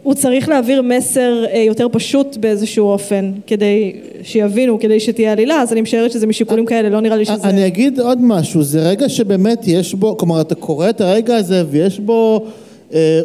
אה, 0.00 0.10
הוא 0.10 0.14
צריך 0.14 0.48
להעביר 0.48 0.82
מסר 0.82 1.44
אה, 1.52 1.58
יותר 1.58 1.86
פשוט 1.92 2.36
באיזשהו 2.36 2.86
אופן, 2.86 3.32
כדי 3.46 3.92
שיבינו, 4.22 4.80
כדי 4.80 5.00
שתהיה 5.00 5.32
עלילה, 5.32 5.62
אז 5.62 5.72
אני 5.72 5.80
משערת 5.80 6.12
שזה 6.12 6.26
משיקולים 6.26 6.66
כאלה, 6.66 6.88
לא 6.88 7.00
נראה 7.00 7.16
לי 7.16 7.24
שזה... 7.24 7.48
אני 7.48 7.66
אגיד 7.66 8.00
עוד 8.00 8.18
משהו, 8.22 8.62
זה 8.62 8.88
רגע 8.88 9.08
שבאמת 9.08 9.62
יש 9.66 9.94
בו, 9.94 10.16
כלומר 10.16 10.40
אתה 10.40 10.54
קורא 10.54 10.90
את 10.90 11.00
הרגע 11.00 11.36
הזה 11.36 11.64
ויש 11.70 12.00
בו 12.00 12.46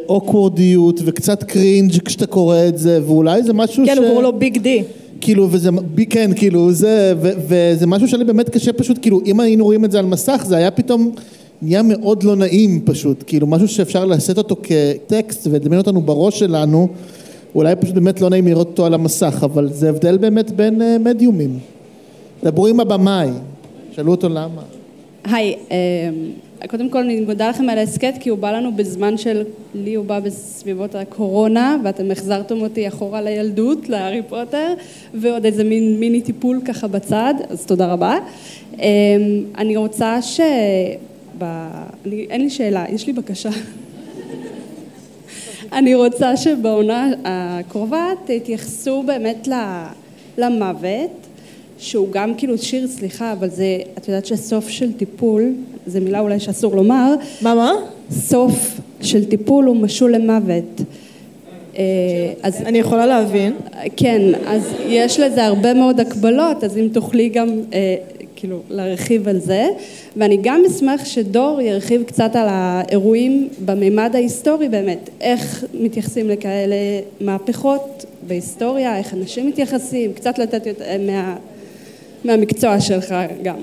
אוקוורדיות 0.09 0.99
וקצת 1.05 1.43
קרינג' 1.43 2.01
כשאתה 2.05 2.25
קורא 2.25 2.57
את 2.67 2.77
זה, 2.77 2.99
ואולי 3.05 3.43
זה 3.43 3.53
משהו 3.53 3.85
ש... 3.85 3.89
כן, 3.89 3.97
הוא 3.97 4.07
קורא 4.07 4.21
לו 4.21 4.33
ביג 4.33 4.57
די. 4.57 4.83
כאילו, 5.21 5.47
וזה, 5.51 5.69
כן, 6.09 6.31
כאילו, 6.35 6.71
זה, 6.71 7.13
ו, 7.21 7.29
וזה 7.47 7.87
משהו 7.87 8.07
שלי 8.07 8.23
באמת 8.23 8.49
קשה 8.49 8.73
פשוט, 8.73 8.99
כאילו, 9.01 9.21
אם 9.25 9.39
היינו 9.39 9.65
רואים 9.65 9.85
את 9.85 9.91
זה 9.91 9.99
על 9.99 10.05
מסך, 10.05 10.43
זה 10.47 10.57
היה 10.57 10.71
פתאום 10.71 11.11
נהיה 11.65 11.81
מאוד 11.83 12.23
לא 12.23 12.35
נעים 12.35 12.81
פשוט, 12.85 13.23
כאילו, 13.27 13.47
משהו 13.47 13.67
שאפשר 13.67 14.05
לשאת 14.05 14.37
אותו 14.37 14.55
כטקסט 14.63 15.47
ולדמיין 15.47 15.81
אותנו 15.81 16.01
בראש 16.01 16.39
שלנו, 16.39 16.87
אולי 17.55 17.75
פשוט 17.75 17.95
באמת 17.95 18.21
לא 18.21 18.29
נעים 18.29 18.47
לראות 18.47 18.67
אותו 18.67 18.85
על 18.85 18.93
המסך, 18.93 19.39
אבל 19.43 19.69
זה 19.73 19.89
הבדל 19.89 20.17
באמת 20.17 20.51
בין 20.51 20.81
uh, 20.81 20.99
מדיומים. 20.99 21.59
דברו 22.43 22.67
עם 22.67 22.79
הבמאי, 22.79 23.29
שאלו 23.91 24.11
אותו 24.11 24.29
למה. 24.29 24.61
היי, 25.23 25.55
uh, 26.61 26.67
קודם 26.67 26.89
כל 26.89 26.97
אני 26.97 27.19
מודה 27.19 27.49
לכם 27.49 27.69
על 27.69 27.77
ההסכת 27.77 28.13
כי 28.19 28.29
הוא 28.29 28.37
בא 28.39 28.51
לנו 28.51 28.75
בזמן 28.75 29.17
של, 29.17 29.43
לי 29.75 29.95
הוא 29.95 30.05
בא 30.05 30.19
בסביבות 30.19 30.95
הקורונה 30.95 31.77
ואתם 31.83 32.11
החזרתם 32.11 32.61
אותי 32.61 32.87
אחורה 32.87 33.21
לילדות, 33.21 33.89
להארי 33.89 34.21
פוטר 34.29 34.73
ועוד 35.13 35.45
איזה 35.45 35.63
מין 35.63 35.99
מיני 35.99 36.21
טיפול 36.21 36.61
ככה 36.65 36.87
בצד, 36.87 37.33
אז 37.49 37.65
תודה 37.65 37.93
רבה. 37.93 38.17
Uh, 38.73 38.79
אני 39.57 39.77
רוצה 39.77 40.21
ש... 40.21 40.39
ב... 41.37 41.43
אני, 42.05 42.25
אין 42.29 42.41
לי 42.41 42.49
שאלה, 42.49 42.85
יש 42.89 43.07
לי 43.07 43.13
בקשה. 43.13 43.49
אני 45.73 45.95
רוצה 45.95 46.37
שבעונה 46.37 47.11
הקרובה 47.25 48.09
תתייחסו 48.25 49.03
באמת 49.03 49.47
למוות, 50.37 51.11
שהוא 51.77 52.07
גם 52.11 52.33
כאילו 52.37 52.57
שיר, 52.57 52.87
סליחה, 52.87 53.31
אבל 53.31 53.49
זה, 53.49 53.77
את 53.97 54.07
יודעת 54.07 54.25
שסוף 54.25 54.69
של 54.69 54.93
טיפול, 54.93 55.53
זו 55.87 56.01
מילה 56.01 56.19
אולי 56.19 56.39
שאסור 56.39 56.75
לומר. 56.75 57.15
מה, 57.41 57.55
מה? 57.55 57.71
סוף 58.11 58.79
של 59.01 59.25
טיפול 59.25 59.65
הוא 59.65 59.75
משול 59.75 60.15
למוות. 60.15 60.81
אה, 61.77 61.83
אז 62.43 62.61
אני 62.61 62.77
יכולה 62.77 63.05
להבין. 63.05 63.53
כן, 63.97 64.21
אז 64.47 64.73
יש 64.87 65.19
לזה 65.19 65.45
הרבה 65.45 65.73
מאוד 65.73 65.99
הקבלות, 65.99 66.63
אז 66.63 66.77
אם 66.77 66.87
תוכלי 66.93 67.29
גם 67.29 67.49
אה, 67.73 67.95
כאילו 68.45 68.59
להרחיב 68.69 69.27
על 69.27 69.39
זה, 69.39 69.67
ואני 70.17 70.37
גם 70.41 70.63
אשמח 70.67 71.05
שדור 71.05 71.61
ירחיב 71.61 72.03
קצת 72.03 72.35
על 72.35 72.47
האירועים 72.49 73.49
במימד 73.65 74.11
ההיסטורי 74.13 74.69
באמת, 74.69 75.09
איך 75.21 75.63
מתייחסים 75.73 76.29
לכאלה 76.29 76.75
מהפכות 77.21 78.05
בהיסטוריה, 78.27 78.97
איך 78.97 79.13
אנשים 79.13 79.47
מתייחסים, 79.47 80.13
קצת 80.13 80.39
לתת 80.39 80.65
יותר, 80.65 80.85
מה, 80.99 81.35
מהמקצוע 82.25 82.79
שלך 82.79 83.15
גם. 83.43 83.55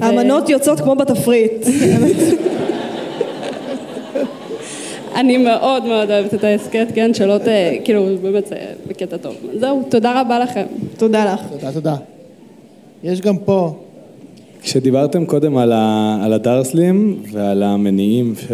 האמנות 0.00 0.44
ו... 0.48 0.50
יוצאות 0.50 0.80
כמו 0.80 0.94
בתפריט. 0.94 1.66
אני 5.14 5.36
מאוד 5.36 5.84
מאוד 5.84 6.10
אוהבת 6.10 6.34
את 6.34 6.44
ההסכת, 6.44 6.86
כן, 6.94 7.14
שלא 7.14 7.38
ת... 7.38 7.48
כאילו, 7.84 8.06
באמת 8.22 8.46
זה 8.46 8.56
בקטע 8.86 9.16
טוב. 9.16 9.34
זהו, 9.58 9.82
תודה 9.88 10.20
רבה 10.20 10.38
לכם. 10.38 10.66
תודה 10.96 11.32
לך. 11.34 11.40
תודה, 11.50 11.72
תודה. 11.72 11.96
יש 13.02 13.20
גם 13.20 13.38
פה 13.38 13.74
כשדיברתם 14.62 15.26
קודם 15.26 15.56
על, 15.56 15.72
ה, 15.72 16.18
על 16.24 16.32
הדרסלים 16.32 17.16
ועל 17.32 17.62
המניעים 17.62 18.34
ש, 18.36 18.52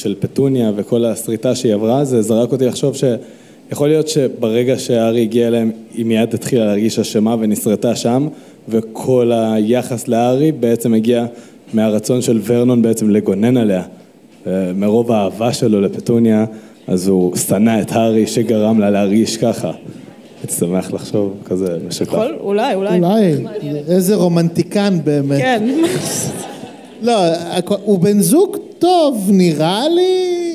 של 0.00 0.14
פטוניה 0.20 0.72
וכל 0.76 1.04
הסריטה 1.04 1.54
שהיא 1.54 1.74
עברה, 1.74 2.04
זה 2.04 2.22
זרק 2.22 2.52
אותי 2.52 2.66
לחשוב 2.66 2.96
שיכול 2.96 3.88
להיות 3.88 4.08
שברגע 4.08 4.78
שהארי 4.78 5.22
הגיע 5.22 5.48
אליהם 5.48 5.70
היא 5.94 6.06
מיד 6.06 6.34
התחילה 6.34 6.64
להרגיש 6.64 6.98
אשמה 6.98 7.36
ונסרטה 7.40 7.96
שם 7.96 8.28
וכל 8.68 9.32
היחס 9.34 10.08
לארי 10.08 10.52
בעצם 10.52 10.94
הגיע 10.94 11.26
מהרצון 11.74 12.22
של 12.22 12.40
ורנון 12.44 12.82
בעצם 12.82 13.10
לגונן 13.10 13.56
עליה. 13.56 13.82
מרוב 14.74 15.12
האהבה 15.12 15.52
שלו 15.52 15.80
לפטוניה 15.80 16.44
אז 16.86 17.08
הוא 17.08 17.36
שנא 17.36 17.80
את 17.80 17.92
הארי 17.92 18.26
שגרם 18.26 18.80
לה 18.80 18.90
להרגיש 18.90 19.36
ככה 19.36 19.70
הייתי 20.42 20.54
שמח 20.54 20.92
לחשוב 20.92 21.36
כזה 21.44 21.76
משותף. 21.88 22.08
יכול, 22.12 22.36
אולי, 22.40 22.74
אולי. 22.74 22.98
אולי, 22.98 23.34
איזה 23.88 24.14
רומנטיקן 24.14 24.98
באמת. 25.04 25.38
כן. 25.40 25.62
לא, 27.02 27.14
הוא 27.84 27.98
בן 27.98 28.20
זוג 28.20 28.56
טוב, 28.78 29.28
נראה 29.32 29.88
לי, 29.88 30.46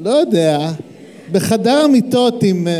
לא 0.00 0.10
יודע, 0.10 0.70
בחדר 1.32 1.84
המיטות 1.84 2.42
עם 2.42 2.68
אה, 2.68 2.72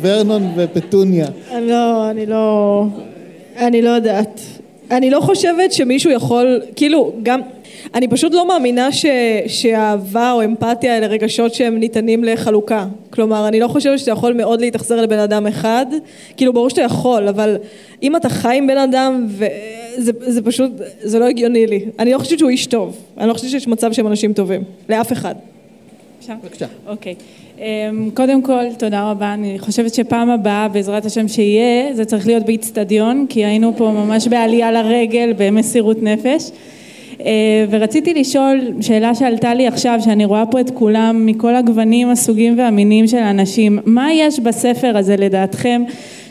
ורנון 0.00 0.52
ופטוניה. 0.56 1.26
לא, 1.62 2.10
אני 2.10 2.26
לא, 2.26 2.84
אני 3.56 3.82
לא 3.82 3.90
יודעת. 3.90 4.40
אני 4.90 5.10
לא 5.10 5.20
חושבת 5.20 5.72
שמישהו 5.72 6.10
יכול, 6.10 6.60
כאילו, 6.76 7.12
גם, 7.22 7.40
אני 7.94 8.08
פשוט 8.08 8.34
לא 8.34 8.48
מאמינה 8.48 8.92
ש, 8.92 9.06
שאהבה 9.46 10.32
או 10.32 10.44
אמפתיה 10.44 10.96
אלה 10.96 11.06
רגשות 11.06 11.54
שהם 11.54 11.76
ניתנים 11.78 12.24
לחלוקה. 12.24 12.86
כלומר, 13.10 13.48
אני 13.48 13.60
לא 13.60 13.68
חושבת 13.68 13.98
שאתה 13.98 14.10
יכול 14.10 14.32
מאוד 14.32 14.60
להתאכזר 14.60 15.02
לבן 15.02 15.18
אדם 15.18 15.46
אחד, 15.46 15.86
כאילו 16.36 16.52
ברור 16.52 16.70
שאתה 16.70 16.82
יכול, 16.82 17.28
אבל 17.28 17.56
אם 18.02 18.16
אתה 18.16 18.28
חי 18.28 18.56
עם 18.56 18.66
בן 18.66 18.78
אדם, 18.78 19.26
וזה 19.28 20.12
זה 20.20 20.42
פשוט, 20.42 20.70
זה 21.02 21.18
לא 21.18 21.24
הגיוני 21.24 21.66
לי. 21.66 21.84
אני 21.98 22.12
לא 22.12 22.18
חושבת 22.18 22.38
שהוא 22.38 22.50
איש 22.50 22.66
טוב, 22.66 22.96
אני 23.18 23.28
לא 23.28 23.32
חושבת 23.32 23.50
שיש 23.50 23.68
מצב 23.68 23.92
שהם 23.92 24.06
אנשים 24.06 24.32
טובים, 24.32 24.62
לאף 24.88 25.12
אחד. 25.12 25.34
בבקשה. 26.42 26.66
אוקיי. 26.86 27.14
אמ, 27.58 28.10
קודם 28.14 28.42
כל, 28.42 28.64
תודה 28.78 29.10
רבה. 29.10 29.34
אני 29.34 29.58
חושבת 29.58 29.94
שפעם 29.94 30.30
הבאה, 30.30 30.68
בעזרת 30.68 31.04
השם 31.04 31.28
שיהיה, 31.28 31.94
זה 31.94 32.04
צריך 32.04 32.26
להיות 32.26 32.46
באיצטדיון, 32.46 33.26
כי 33.28 33.44
היינו 33.44 33.72
פה 33.76 33.90
ממש 33.90 34.28
בעלייה 34.28 34.72
לרגל, 34.72 35.32
במסירות 35.36 36.02
נפש. 36.02 36.50
אה, 37.20 37.64
ורציתי 37.70 38.14
לשאול 38.14 38.60
שאלה 38.80 39.14
שעלתה 39.14 39.54
לי 39.54 39.66
עכשיו, 39.66 39.98
שאני 40.04 40.24
רואה 40.24 40.46
פה 40.46 40.60
את 40.60 40.70
כולם 40.70 41.26
מכל 41.26 41.54
הגוונים, 41.54 42.10
הסוגים 42.10 42.58
והמינים 42.58 43.06
של 43.06 43.16
האנשים, 43.16 43.78
מה 43.84 44.12
יש 44.12 44.40
בספר 44.40 44.96
הזה 44.96 45.16
לדעתכם 45.16 45.82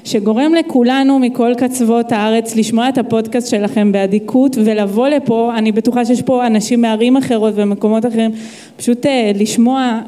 שגורם 0.03 0.53
לכולנו 0.53 1.19
מכל 1.19 1.53
קצוות 1.57 2.11
הארץ 2.11 2.55
לשמוע 2.55 2.89
את 2.89 2.97
הפודקאסט 2.97 3.49
שלכם 3.49 3.91
באדיקות 3.91 4.57
ולבוא 4.65 5.07
לפה, 5.07 5.51
אני 5.57 5.71
בטוחה 5.71 6.05
שיש 6.05 6.21
פה 6.21 6.47
אנשים 6.47 6.81
מערים 6.81 7.17
אחרות 7.17 7.53
ומקומות 7.55 8.05
אחרים, 8.05 8.31
פשוט 8.77 9.05
אה, 9.05 9.31
לשמוע 9.35 10.01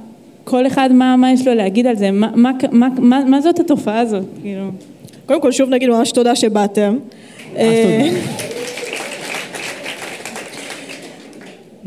כל 0.43 0.67
אחד 0.67 0.89
מה, 0.93 1.15
מה 1.15 1.31
יש 1.31 1.47
לו 1.47 1.53
להגיד 1.53 1.87
על 1.87 1.95
זה, 1.95 2.11
מה, 2.11 2.29
מה, 2.35 2.51
מה, 2.71 2.87
מה, 2.97 3.19
מה 3.27 3.41
זאת 3.41 3.59
התופעה 3.59 3.99
הזאת, 3.99 4.23
כאילו. 4.41 4.69
קודם 5.25 5.41
כל 5.41 5.51
שוב 5.51 5.69
נגיד 5.69 5.89
ממש 5.89 6.11
תודה 6.11 6.35
שבאתם. 6.35 6.97
אה, 7.57 8.09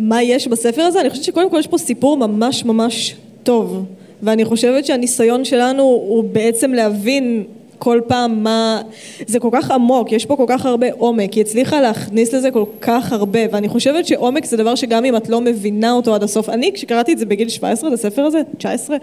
מה 0.01 0.23
יש 0.23 0.49
בספר 0.49 0.83
הזה? 0.83 1.01
אני 1.01 1.11
חושבת 1.11 1.25
שקודם 1.25 1.51
כל 1.51 1.59
יש 1.59 1.67
פה 1.67 1.79
סיפור 1.79 2.17
ממש 2.17 2.65
ממש 2.65 3.17
טוב 3.43 3.85
ואני 4.23 4.45
חושבת 4.45 4.87
שהניסיון 4.87 5.45
שלנו 5.45 5.83
הוא 5.83 6.25
בעצם 6.25 6.73
להבין 6.73 7.45
כל 7.81 8.01
פעם 8.07 8.43
מה... 8.43 8.83
זה 9.27 9.39
כל 9.39 9.49
כך 9.53 9.71
עמוק, 9.71 10.13
יש 10.13 10.27
פה 10.27 10.37
כל 10.37 10.45
כך 10.49 10.67
הרבה 10.67 10.87
עומק, 10.99 11.33
היא 11.33 11.41
הצליחה 11.41 11.81
להכניס 11.81 12.35
לזה 12.35 12.51
כל 12.51 12.65
כך 12.81 13.13
הרבה, 13.13 13.41
ואני 13.53 13.69
חושבת 13.69 14.07
שעומק 14.07 14.45
זה 14.45 14.57
דבר 14.57 14.75
שגם 14.75 15.05
אם 15.05 15.17
את 15.17 15.29
לא 15.29 15.41
מבינה 15.41 15.93
אותו 15.93 16.15
עד 16.15 16.23
הסוף, 16.23 16.49
אני 16.49 16.73
כשקראתי 16.75 17.13
את 17.13 17.19
זה 17.19 17.27
בגיל 17.27 17.49
17, 17.49 17.89
את 17.89 17.95
הספר 17.95 18.23
הזה, 18.23 18.41
19, 18.59 18.97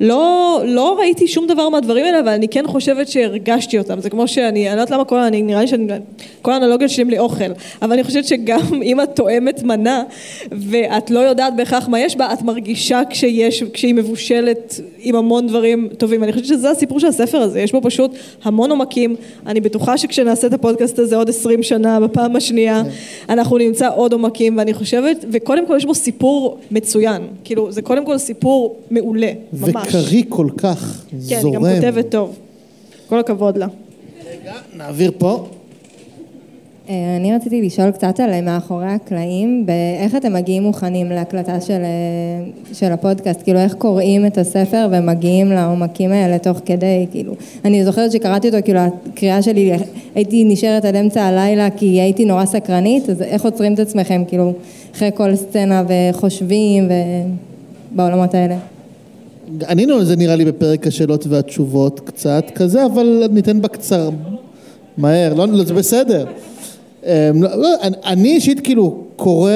לא, 0.00 0.60
לא 0.64 0.96
ראיתי 0.98 1.28
שום 1.28 1.46
דבר 1.46 1.68
מהדברים 1.68 2.04
האלה, 2.04 2.20
אבל 2.20 2.28
אני 2.28 2.48
כן 2.48 2.66
חושבת 2.66 3.08
שהרגשתי 3.08 3.78
אותם, 3.78 4.00
זה 4.00 4.10
כמו 4.10 4.28
שאני, 4.28 4.68
אני 4.68 4.76
לא 4.76 4.80
יודעת 4.80 4.90
למה 4.90 5.04
כל, 5.04 5.18
אני, 5.18 5.42
נראה 5.42 5.60
לי 5.60 5.66
שאני, 5.66 5.86
כל 6.42 6.52
האנלוגיות 6.52 6.90
שלי 6.90 7.04
לי 7.04 7.18
אוכל, 7.18 7.44
אבל 7.82 7.92
אני 7.92 8.04
חושבת 8.04 8.24
שגם 8.24 8.60
אם 8.82 9.00
את 9.00 9.16
תואמת 9.16 9.62
מנה, 9.62 10.02
ואת 10.52 11.10
לא 11.10 11.20
יודעת 11.20 11.56
בהכרח 11.56 11.88
מה 11.88 12.00
יש 12.00 12.16
בה, 12.16 12.32
את 12.32 12.42
מרגישה 12.42 13.02
כשיש, 13.10 13.62
כשהיא 13.62 13.94
מבושלת 13.94 14.80
עם 14.98 15.16
המון 15.16 15.46
דברים 15.46 15.88
טובים, 15.98 16.24
אני 16.24 16.32
חושבת 16.32 16.46
שזה 16.46 16.70
הסיפור 16.70 17.00
של 17.00 17.06
הספר 17.06 17.38
הזה, 17.38 17.60
יש 17.60 17.72
בו 17.72 17.80
פשוט 17.82 18.11
המון 18.44 18.70
עומקים, 18.70 19.16
אני 19.46 19.60
בטוחה 19.60 19.98
שכשנעשה 19.98 20.46
את 20.46 20.52
הפודקאסט 20.52 20.98
הזה 20.98 21.16
עוד 21.16 21.28
עשרים 21.28 21.62
שנה, 21.62 22.00
בפעם 22.00 22.36
השנייה, 22.36 22.82
כן. 22.84 23.32
אנחנו 23.32 23.58
נמצא 23.58 23.88
עוד 23.94 24.12
עומקים, 24.12 24.58
ואני 24.58 24.74
חושבת, 24.74 25.24
וקודם 25.32 25.66
כל 25.66 25.76
יש 25.76 25.84
בו 25.84 25.94
סיפור 25.94 26.58
מצוין, 26.70 27.22
כאילו 27.44 27.72
זה 27.72 27.82
קודם 27.82 28.06
כל 28.06 28.18
סיפור 28.18 28.76
מעולה, 28.90 29.32
ממש. 29.52 29.86
וקריא 29.88 30.22
כל 30.28 30.48
כך, 30.56 31.04
כן, 31.10 31.18
זורם. 31.18 31.62
כן, 31.62 31.66
היא 31.66 31.80
גם 31.80 31.92
כותבת 31.92 32.10
טוב, 32.10 32.36
כל 33.08 33.18
הכבוד 33.18 33.56
לה. 33.58 33.66
רגע, 34.30 34.52
נעביר 34.76 35.12
פה. 35.18 35.46
אה, 36.92 37.16
אני 37.16 37.34
רציתי 37.34 37.62
לשאול 37.62 37.90
קצת 37.90 38.20
על 38.20 38.40
מאחורי 38.40 38.86
הקלעים, 38.86 39.66
באיך 39.66 40.16
אתם 40.16 40.32
מגיעים 40.32 40.62
מוכנים 40.62 41.10
להקלטה 41.10 41.60
של, 41.60 41.72
אה, 41.72 42.44
של 42.72 42.92
הפודקאסט, 42.92 43.42
כאילו 43.42 43.58
איך 43.58 43.74
קוראים 43.74 44.26
את 44.26 44.38
הספר 44.38 44.88
ומגיעים 44.92 45.52
לעומקים 45.52 46.12
האלה 46.12 46.38
תוך 46.38 46.60
כדי, 46.64 47.06
כאילו, 47.10 47.34
אני 47.64 47.84
זוכרת 47.84 48.12
שקראתי 48.12 48.48
אותו, 48.48 48.58
כאילו 48.64 48.78
הקריאה 48.80 49.42
שלי, 49.42 49.72
הייתי 50.14 50.44
נשארת 50.44 50.84
עד 50.84 50.96
אמצע 50.96 51.22
הלילה 51.22 51.70
כי 51.70 51.86
הייתי 51.86 52.24
נורא 52.24 52.44
סקרנית, 52.44 53.10
אז 53.10 53.22
איך 53.22 53.44
עוצרים 53.44 53.74
את 53.74 53.78
עצמכם, 53.78 54.22
כאילו, 54.28 54.52
אחרי 54.94 55.10
כל 55.14 55.36
סצנה 55.36 55.82
וחושבים 55.88 56.88
ובעולמות 57.92 58.34
האלה? 58.34 58.56
ענינו 59.68 59.94
על 59.94 60.04
זה 60.04 60.16
נראה 60.16 60.36
לי 60.36 60.44
בפרק 60.44 60.86
השאלות 60.86 61.26
והתשובות 61.26 62.00
קצת 62.00 62.44
כזה, 62.54 62.86
אבל 62.86 63.22
ניתן 63.30 63.62
בקצר, 63.62 64.10
מהר, 64.98 65.34
לא, 65.34 65.48
לא 65.48 65.64
זה 65.64 65.74
בסדר. 65.74 66.24
אמ, 67.06 67.42
לא, 67.42 67.56
לא, 67.56 67.68
אני 68.04 68.34
אישית 68.34 68.60
כאילו 68.60 69.04
קורא 69.16 69.52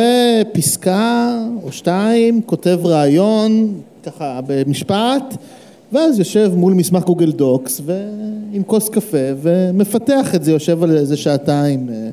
פסקה 0.52 1.38
או 1.62 1.72
שתיים, 1.72 2.40
כותב 2.46 2.78
רעיון, 2.84 3.80
ככה 4.02 4.40
במשפט, 4.46 5.36
ואז 5.92 6.18
יושב 6.18 6.52
מול 6.56 6.72
מסמך 6.74 7.04
גוגל 7.04 7.32
דוקס 7.32 7.80
ועם 7.84 8.62
כוס 8.62 8.88
קפה 8.88 9.16
ומפתח 9.42 10.34
את 10.34 10.44
זה, 10.44 10.52
יושב 10.52 10.82
על 10.82 10.96
איזה 10.96 11.16
שעתיים. 11.16 11.88
אה, 11.88 12.08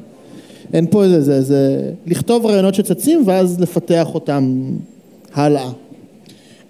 אין 0.74 0.88
פה 0.90 1.04
איזה, 1.04 1.22
זה, 1.22 1.42
זה, 1.42 1.92
לכתוב 2.06 2.46
רעיונות 2.46 2.76
שצצים 2.76 3.24
ואז 3.26 3.60
לפתח 3.60 4.08
אותם 4.14 4.64
הלאה. 5.34 5.70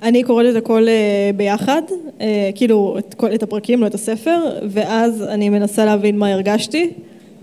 אני 0.04 0.24
קוראת 0.24 0.46
את 0.52 0.56
הכל 0.56 0.88
אה, 0.88 1.32
ביחד, 1.36 1.82
אה, 2.22 2.50
כאילו 2.56 2.96
את, 3.00 3.14
כל, 3.14 3.34
את 3.36 3.44
הפרקים, 3.44 3.82
לא 3.82 3.88
את 3.88 3.94
הספר, 3.94 4.40
ואז 4.70 5.24
אני 5.24 5.50
מנסה 5.50 5.86
להבין 5.86 6.18
מה 6.18 6.32
הרגשתי. 6.32 6.90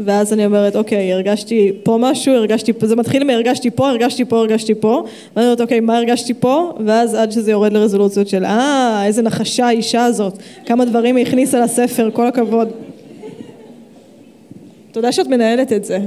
ואז 0.05 0.33
אני 0.33 0.47
אומרת, 0.47 0.77
אוקיי, 0.77 1.13
הרגשתי 1.13 1.73
פה 1.83 1.99
משהו, 2.01 2.35
הרגשתי 2.35 2.73
פה, 2.73 2.87
זה 2.87 2.97
מתחיל 2.97 3.25
מהרגשתי 3.25 3.71
פה, 3.71 3.89
הרגשתי 3.89 4.25
פה, 4.25 4.39
הרגשתי 4.39 4.75
פה, 4.75 5.05
ואני 5.37 5.47
אומרת, 5.47 5.61
אוקיי, 5.61 5.81
מה 5.81 5.97
הרגשתי 5.97 6.35
פה? 6.35 6.73
ואז 6.87 7.15
עד 7.15 7.33
שזה 7.33 7.51
יורד 7.51 7.73
לרזולוציות 7.73 8.29
של, 8.29 8.45
אה, 8.45 9.03
איזה 9.07 9.23
נחשה 9.23 9.67
האישה 9.67 10.05
הזאת, 10.05 10.39
כמה 10.67 10.85
דברים 10.85 11.17
היא 11.17 11.27
הכניסה 11.27 11.61
לספר, 11.61 12.11
כל 12.13 12.27
הכבוד. 12.27 12.69
תודה 14.93 15.13
שאת 15.13 15.27
מנהלת 15.27 15.73
את 15.73 15.85
זה. 15.85 15.99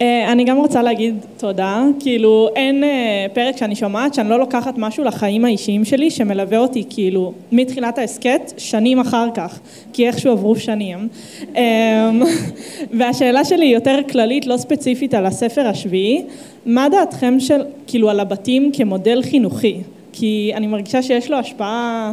אה, 0.00 0.32
אני 0.32 0.44
גם 0.44 0.56
רוצה 0.56 0.82
להגיד 0.82 1.14
תודה, 1.38 1.82
כאילו 2.00 2.48
אין 2.56 2.84
אה, 2.84 3.26
פרק 3.32 3.56
שאני 3.56 3.76
שומעת 3.76 4.14
שאני 4.14 4.28
לא 4.28 4.38
לוקחת 4.38 4.78
משהו 4.78 5.04
לחיים 5.04 5.44
האישיים 5.44 5.84
שלי 5.84 6.10
שמלווה 6.10 6.58
אותי 6.58 6.84
כאילו 6.90 7.32
מתחילת 7.52 7.98
ההסכת 7.98 8.52
שנים 8.56 8.98
אחר 9.00 9.28
כך, 9.34 9.60
כי 9.92 10.06
איכשהו 10.06 10.32
עברו 10.32 10.56
שנים. 10.56 11.08
אמ, 11.54 12.22
והשאלה 12.98 13.44
שלי 13.44 13.66
היא 13.66 13.74
יותר 13.74 13.98
כללית, 14.10 14.46
לא 14.46 14.56
ספציפית 14.56 15.14
על 15.14 15.26
הספר 15.26 15.66
השביעי, 15.66 16.22
מה 16.66 16.88
דעתכם 16.88 17.40
של, 17.40 17.62
כאילו 17.86 18.10
על 18.10 18.20
הבתים 18.20 18.70
כמודל 18.72 19.22
חינוכי? 19.22 19.76
כי 20.12 20.52
אני 20.54 20.66
מרגישה 20.66 21.02
שיש 21.02 21.30
לו 21.30 21.36
השפעה 21.36 22.12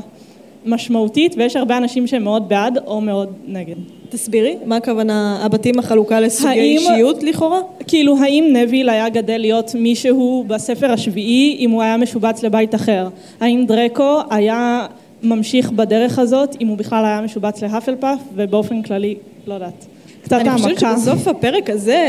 משמעותית 0.66 1.36
ויש 1.38 1.56
הרבה 1.56 1.78
אנשים 1.78 2.08
שהם 2.08 2.24
מאוד 2.24 2.50
בעד 2.50 2.78
או 2.86 3.02
מאוד 3.02 3.34
נגד. 3.48 3.76
תסבירי, 4.10 4.56
מה 4.66 4.78
הכוונה, 4.78 5.40
הבתים 5.46 5.80
החלוקה 5.80 6.20
לסוגי 6.20 6.50
האם, 6.50 6.78
אישיות 6.78 7.24
לכאורה? 7.24 7.60
כאילו, 7.88 8.18
האם 8.18 8.54
נביל 8.54 8.90
היה 8.90 9.10
גדל 9.10 9.38
להיות 9.38 9.76
מישהו 9.76 10.46
בספר 10.48 10.92
השביעי 10.92 11.56
אם 11.60 11.72
הוא 11.72 11.82
היה 11.82 11.98
משובץ 11.98 12.44
לבית 12.44 12.76
אחר? 12.76 13.08
האם 13.40 13.66
דרקו 13.68 14.20
היה 14.30 14.88
ממשיך 15.24 15.72
בדרך 15.72 16.20
הזאת 16.20 16.56
אם 16.62 16.68
הוא 16.68 16.78
בכלל 16.78 17.06
היה 17.06 17.22
משובץ 17.22 17.62
להאפלפאף 17.62 18.20
ובאופן 18.36 18.82
כללי, 18.82 19.16
לא 19.48 19.54
יודעת. 19.54 19.86
קצת 20.24 20.32
העמקה. 20.32 20.52
אני 20.52 20.76
חושבת 20.76 20.80
שבסוף 20.80 21.28
הפרק 21.28 21.70
הזה 21.70 22.06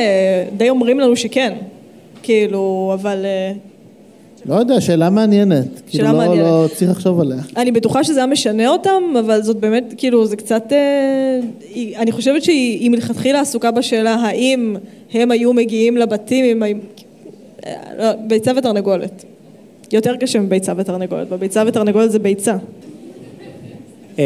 די 0.57 0.71
אומרים 0.71 1.01
לנו 1.01 1.17
שכן, 1.17 1.53
כאילו, 2.23 2.91
אבל 2.95 3.25
אה, 3.25 3.53
לא 4.47 4.55
יודע, 4.55 4.81
שאלה 4.81 5.11
מעניינת. 5.11 5.65
שאלה 5.67 5.83
כאילו 5.87 6.05
לא, 6.05 6.13
מעניינת. 6.13 6.47
לא 6.47 6.67
צריך 6.75 6.91
לחשוב 6.91 7.21
עליה. 7.21 7.39
אני 7.57 7.73
בטוחה 7.73 8.05
שזה 8.05 8.21
היה 8.21 8.27
משנה 8.27 8.69
אותם, 8.69 9.03
אבל 9.21 9.43
זאת 9.43 9.57
באמת, 9.57 9.95
כאילו, 9.97 10.27
זה 10.27 10.37
קצת... 10.37 10.73
אה, 10.73 11.41
אני 11.97 12.13
חושבת 12.13 12.45
שהיא 12.45 12.91
מלכתחילה 12.91 13.41
עסוקה 13.41 13.71
בשאלה 13.71 14.15
האם 14.15 14.77
הם 15.13 15.31
היו 15.31 15.53
מגיעים 15.53 15.97
לבתים 15.97 16.63
עם... 16.63 16.81
אה, 17.67 17.73
לא, 17.99 18.13
ביצה 18.27 18.53
ותרנגולת. 18.57 19.25
יותר 19.93 20.17
קשה 20.17 20.41
מביצה 20.41 20.73
ותרנגולת. 20.77 21.29
בביצה 21.29 21.63
ותרנגולת 21.67 22.13
זה 22.13 22.19
ביצה. 22.19 22.57
אמ, 24.19 24.23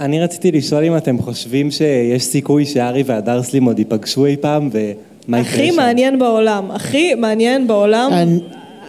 אני 0.00 0.20
רציתי 0.20 0.52
לשאול 0.52 0.84
אם 0.84 0.96
אתם 0.96 1.18
חושבים 1.18 1.70
שיש 1.70 2.24
סיכוי 2.24 2.66
שארי 2.66 3.02
והדרסלים 3.06 3.64
עוד 3.64 3.78
ייפגשו 3.78 4.26
אי 4.26 4.36
פעם 4.36 4.70
ומה 4.72 5.40
יקרה 5.40 5.52
שם. 5.52 5.60
הכי 5.60 5.70
מעניין 5.70 6.18
בעולם, 6.18 6.70
הכי 6.70 7.14
מעניין 7.14 7.66
בעולם. 7.66 8.10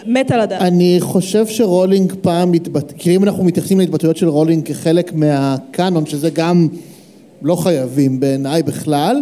מת 0.06 0.32
על 0.32 0.40
הדעת. 0.40 0.62
אני 0.62 0.98
חושב 1.00 1.48
שרולינג 1.48 2.14
פעם 2.22 2.54
התבטא, 2.54 2.94
כי 2.98 3.16
אם 3.16 3.24
אנחנו 3.24 3.44
מתייחסים 3.44 3.80
להתבטאויות 3.80 4.18
של 4.18 4.28
רולינג 4.28 4.66
כחלק 4.66 5.14
מהקאנון, 5.14 6.06
שזה 6.06 6.30
גם 6.30 6.68
לא 7.42 7.56
חייבים 7.56 8.20
בעיניי 8.20 8.64
בכלל, 8.64 9.22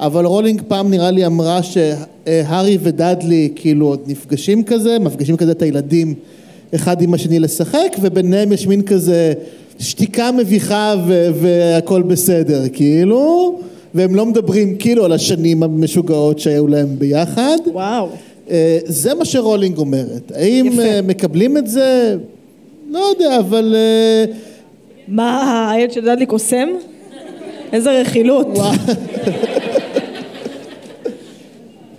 אבל 0.00 0.24
רולינג 0.26 0.62
פעם 0.68 0.90
נראה 0.90 1.10
לי 1.10 1.26
אמרה 1.26 1.60
שהארי 1.62 2.78
ודאדלי 2.82 3.48
כאילו 3.56 3.86
עוד 3.86 4.00
נפגשים 4.06 4.64
כזה, 4.64 4.98
מפגשים 4.98 5.36
כזה 5.36 5.52
את 5.52 5.62
הילדים 5.62 6.14
אחד 6.74 7.02
עם 7.02 7.14
השני 7.14 7.38
לשחק, 7.38 7.96
וביניהם 8.00 8.52
יש 8.52 8.66
מין 8.66 8.82
כזה 8.82 9.32
שתיקה 9.78 10.30
מביכה 10.32 10.94
והכל 11.40 12.02
בסדר, 12.02 12.62
כאילו, 12.72 13.58
והם 13.94 14.14
לא 14.14 14.26
מדברים 14.26 14.76
כאילו 14.76 15.04
על 15.04 15.12
השנים 15.12 15.62
המשוגעות 15.62 16.38
שהיו 16.38 16.66
להם 16.66 16.88
ביחד. 16.98 17.56
וואו. 17.72 18.08
אה, 18.50 18.78
זה 18.84 19.14
מה 19.14 19.24
שרולינג 19.24 19.78
אומרת. 19.78 20.32
האם 20.34 20.66
יפה. 20.66 20.82
אה, 20.82 21.02
מקבלים 21.02 21.56
את 21.56 21.66
זה? 21.66 22.16
לא 22.90 22.98
יודע, 22.98 23.38
אבל... 23.38 23.74
אה, 23.76 24.24
מה, 25.08 25.70
הילד 25.70 25.92
של 25.92 26.00
דדלי 26.00 26.26
קוסם? 26.26 26.68
איזה 27.72 28.00
רכילות. 28.00 28.46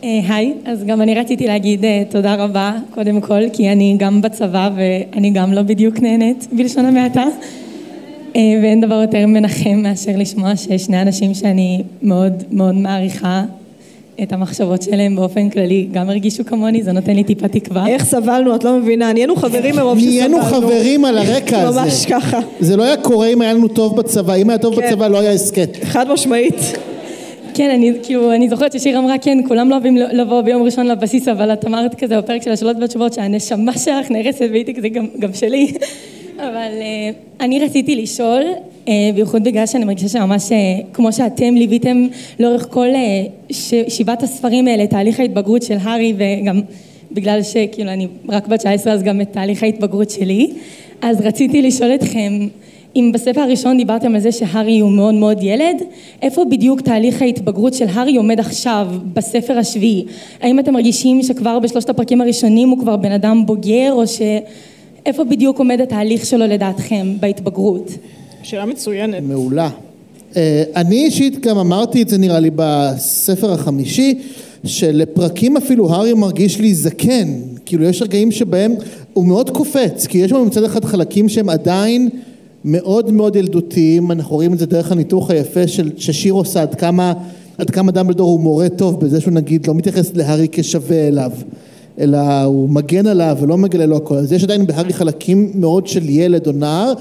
היי, 0.02 0.54
אז 0.66 0.84
גם 0.84 1.02
אני 1.02 1.16
רציתי 1.16 1.48
להגיד 1.48 1.86
תודה 2.10 2.36
רבה, 2.36 2.74
קודם 2.94 3.22
כל, 3.22 3.42
כי 3.54 3.70
אני 3.70 3.96
גם 4.00 4.22
בצבא 4.22 4.70
ואני 4.76 5.30
גם 5.30 5.54
לא 5.54 5.62
בדיוק 5.62 6.00
נהנית 6.00 6.48
בלשון 6.52 6.86
המעטה. 6.86 7.26
ואין 8.36 8.82
דבר 8.82 9.02
יותר 9.02 9.28
מנחם 9.28 9.76
מאשר 9.84 10.12
לשמוע 10.18 10.56
שיש 10.56 10.84
שני 10.84 11.02
אנשים 11.02 11.34
שאני 11.34 11.84
מאוד 12.02 12.44
מאוד 12.52 12.76
מעריכה 12.76 13.44
את 14.24 14.34
המחשבות 14.34 14.82
שלהם 14.82 15.16
באופן 15.16 15.50
כללי, 15.50 15.88
גם 15.92 16.10
הרגישו 16.10 16.46
כמוני, 16.46 16.84
זה 16.84 16.92
נותן 16.92 17.16
לי 17.16 17.24
טיפה 17.24 17.48
תקווה. 17.48 17.88
איך 17.88 18.06
סבלנו, 18.06 18.56
את 18.56 18.64
לא 18.64 18.78
מבינה, 18.78 19.14
נהיינו 19.14 19.36
חברים 19.36 19.76
מרוב 19.76 20.00
שסבלנו. 20.00 20.18
נהיינו 20.18 20.42
חברים 20.42 21.06
על 21.06 21.18
הרקע 21.18 21.62
הזה. 21.62 21.82
ממש 21.82 22.06
ככה. 22.06 22.40
זה 22.60 22.78
לא 22.78 22.84
היה 22.84 22.98
קורה 22.98 23.28
אם 23.28 23.42
היה 23.42 23.54
לנו 23.54 23.68
טוב 23.68 23.98
בצבא, 23.98 24.36
אם 24.36 24.50
היה 24.50 24.60
טוב 24.60 24.76
כן. 24.76 24.88
בצבא 24.88 25.08
לא 25.08 25.20
היה 25.20 25.32
הסכת. 25.32 25.78
חד 25.84 26.12
משמעית. 26.12 26.56
כן, 27.54 27.70
אני 27.70 27.94
כאילו, 28.04 28.34
אני 28.34 28.50
זוכרת 28.50 28.72
ששיר 28.72 29.00
אמרה, 29.00 29.18
כן, 29.18 29.38
כולם 29.48 29.70
לא 29.70 29.76
אוהבים 29.76 29.98
לבוא 29.98 30.42
ביום 30.42 30.64
ראשון 30.64 30.88
לבסיס, 30.88 31.28
אבל 31.28 31.54
את 31.54 31.66
אמרת 31.66 31.96
כזה 31.96 32.18
בפרק 32.18 32.44
של 32.44 32.52
השאלות 32.52 32.78
והתשובות 32.82 33.14
שהנשמה 33.14 33.74
שלך 33.78 34.12
נהרסת 34.12 34.46
והייתי 34.52 34.74
כזה 34.74 34.90
גם, 34.90 35.08
גם 35.20 35.34
שלי. 35.34 35.74
אבל 36.42 36.72
uh, 36.80 37.44
אני 37.44 37.60
רציתי 37.60 37.96
לשאול, 37.96 38.44
uh, 38.86 38.90
בייחוד 39.16 39.44
בגלל 39.44 39.66
שאני 39.66 39.86
מרגישה 39.86 40.08
שממש 40.08 40.50
uh, 40.50 40.54
כמו 40.94 41.14
שאתם 41.14 41.56
ליוויתם 41.56 42.08
לאורך 42.40 42.68
כל 42.70 42.88
שבעת 43.88 44.24
הספרים 44.24 44.68
האלה, 44.68 44.88
תהליך 44.88 45.20
ההתבגרות 45.20 45.64
של 45.64 45.78
הארי 45.82 46.14
וגם 46.18 46.62
בגלל 47.12 47.44
שכאילו 47.44 47.92
אני 47.92 48.08
רק 48.30 48.48
בת 48.48 48.60
19 48.60 48.94
אז 48.94 49.04
גם 49.04 49.22
את 49.22 49.32
תהליך 49.32 49.64
ההתבגרות 49.64 50.10
שלי, 50.10 50.52
אז 51.02 51.22
רציתי 51.22 51.62
לשאול 51.62 51.96
אתכם 51.96 52.48
אם 52.96 53.12
בספר 53.14 53.42
הראשון 53.42 53.78
דיברתם 53.78 54.16
על 54.16 54.22
זה 54.22 54.32
שהארי 54.32 54.80
הוא 54.80 54.92
מאוד 54.92 55.14
מאוד 55.14 55.38
ילד, 55.42 55.84
איפה 56.22 56.46
בדיוק 56.46 56.82
תהליך 56.82 57.22
ההתבגרות 57.22 57.74
של 57.74 57.86
הארי 57.94 58.16
עומד 58.18 58.40
עכשיו 58.40 58.88
בספר 59.14 59.58
השביעי? 59.58 60.06
האם 60.42 60.60
אתם 60.60 60.74
מרגישים 60.74 61.24
שכבר 61.24 61.60
בשלושת 61.60 61.90
הפרקים 61.90 62.22
הראשונים 62.22 62.70
הוא 62.70 62.80
כבר 62.80 62.96
בן 62.96 63.12
אדם 63.12 63.46
בוגר 63.46 63.92
או 63.92 64.08
ש... 64.08 64.22
איפה 65.06 65.24
בדיוק 65.24 65.60
עומד 65.60 65.82
התהליך 65.82 66.26
שלו 66.26 66.48
לדעתכם 66.48 67.14
בהתבגרות? 67.20 67.92
שאלה 68.44 68.66
מצוינת. 68.66 69.24
מעולה. 69.24 69.70
אה, 70.36 70.64
אני 70.76 71.06
אישית 71.06 71.40
גם 71.40 71.58
אמרתי 71.58 72.02
את 72.02 72.10
זה 72.10 72.18
נראה 72.18 72.40
לי 72.40 72.50
בספר 72.56 73.54
החמישי, 73.54 74.20
שלפרקים 74.66 75.58
אפילו 75.58 75.92
הארי 75.92 76.14
מרגיש 76.14 76.60
לי 76.60 76.74
זקן, 76.74 77.28
כאילו 77.66 77.84
יש 77.84 78.02
רגעים 78.02 78.32
שבהם 78.32 78.76
הוא 79.14 79.26
מאוד 79.26 79.50
קופץ, 79.50 80.08
כי 80.08 80.18
יש 80.18 80.32
לנו 80.32 80.46
מצד 80.46 80.64
אחד 80.64 80.86
חלקים 80.86 81.30
שהם 81.30 81.50
עדיין 81.50 82.10
מאוד 82.66 83.12
מאוד 83.12 83.36
ילדותיים, 83.36 84.12
אנחנו 84.12 84.36
רואים 84.36 84.54
את 84.54 84.60
זה 84.60 84.66
דרך 84.66 84.92
הניתוח 84.92 85.32
היפה 85.32 85.68
של, 85.68 85.90
ששיר 85.98 86.34
עושה, 86.34 86.62
עד 86.62 86.76
כמה, 86.76 87.14
עד 87.58 87.70
כמה 87.70 87.92
דמבלדור 87.92 88.32
הוא 88.32 88.40
מורה 88.40 88.70
טוב 88.70 89.00
בזה 89.00 89.22
שהוא 89.22 89.34
נגיד 89.34 89.68
לא 89.68 89.74
מתייחס 89.74 90.12
להארי 90.16 90.48
כשווה 90.52 91.08
אליו. 91.08 91.32
אלא 92.02 92.44
הוא 92.44 92.70
מגן 92.70 93.08
עליו 93.08 93.38
ולא 93.42 93.58
מגלה 93.58 93.86
לו 93.86 93.98
הכל. 93.98 94.16
אז 94.16 94.32
יש 94.32 94.44
עדיין 94.44 94.68
בהארי 94.68 94.94
חלקים 94.94 95.52
מאוד 95.56 95.88
של 95.88 96.10
ילד 96.10 96.48
או 96.48 96.52
נער. 96.52 96.94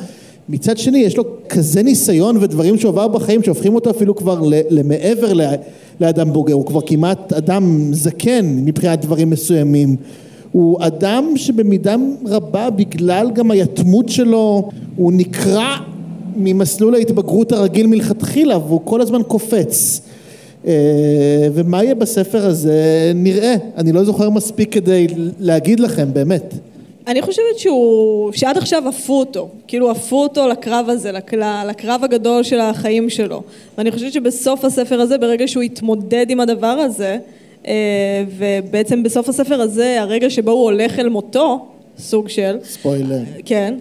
מצד 0.49 0.79
שני 0.79 0.99
יש 0.99 1.17
לו 1.17 1.25
כזה 1.49 1.83
ניסיון 1.83 2.37
ודברים 2.41 2.79
שהוא 2.79 2.89
עבר 2.89 3.09
בחיים 3.09 3.43
שהופכים 3.43 3.75
אותו 3.75 3.91
אפילו 3.91 4.17
כבר 4.17 4.41
למעבר 4.71 5.33
לאדם 6.01 6.33
בוגר, 6.33 6.55
הוא 6.55 6.67
כבר 6.67 6.81
כמעט 6.81 7.33
אדם 7.33 7.91
זקן 7.93 8.57
מבחינת 8.65 9.05
דברים 9.05 9.31
מסוימים. 9.31 9.97
הוא 10.53 10.79
אדם 10.81 11.25
שבמידה 11.37 11.97
רבה 12.27 12.71
בגלל 12.71 13.31
גם 13.35 13.51
היתמות 13.51 14.09
שלו 14.09 14.69
הוא 14.97 15.13
נקרע 15.13 15.77
ממסלול 16.37 16.95
ההתבגרות 16.95 17.53
הרגיל 17.53 17.87
מלכתחילה 17.87 18.59
והוא 18.59 18.81
כל 18.85 19.01
הזמן 19.01 19.23
קופץ. 19.23 20.01
אה, 20.66 20.73
ומה 21.55 21.85
יהיה 21.85 21.94
בספר 21.94 22.46
הזה 22.46 23.12
נראה, 23.14 23.55
אני 23.77 23.92
לא 23.92 24.05
זוכר 24.05 24.31
מספיק 24.31 24.73
כדי 24.73 25.07
להגיד 25.40 25.81
לכם 25.81 26.09
באמת. 26.12 26.55
אני 27.07 27.23
חושבת 27.23 27.59
שהוא, 27.59 28.33
שעד 28.33 28.57
עכשיו 28.57 28.88
עפו 28.88 29.18
אותו, 29.18 29.49
כאילו 29.68 29.90
עפו 29.90 30.23
אותו 30.23 30.49
לקרב 30.49 30.87
הזה, 30.88 31.12
לק- 31.12 31.35
לקרב 31.68 32.01
הגדול 32.05 32.42
של 32.42 32.61
החיים 32.61 33.11
שלו. 33.11 33.42
ואני 33.79 33.90
חושבת 33.90 34.12
שבסוף 34.12 34.64
הספר 34.64 35.01
הזה, 35.01 35.18
ברגע 35.18 35.49
שהוא 35.49 35.62
יתמודד 35.62 36.27
עם 36.29 36.40
הדבר 36.40 36.66
הזה, 36.66 37.18
אה, 37.66 37.73
ובעצם 38.38 39.03
בסוף 39.03 39.29
הספר 39.29 39.61
הזה, 39.61 40.01
הרגע 40.01 40.31
שבו 40.31 40.51
הוא 40.51 40.62
הולך 40.62 40.99
אל 40.99 41.09
מותו, 41.09 41.66
סוג 41.99 42.29
של, 42.29 42.57
ספוילר. 42.64 43.18
כן, 43.44 43.75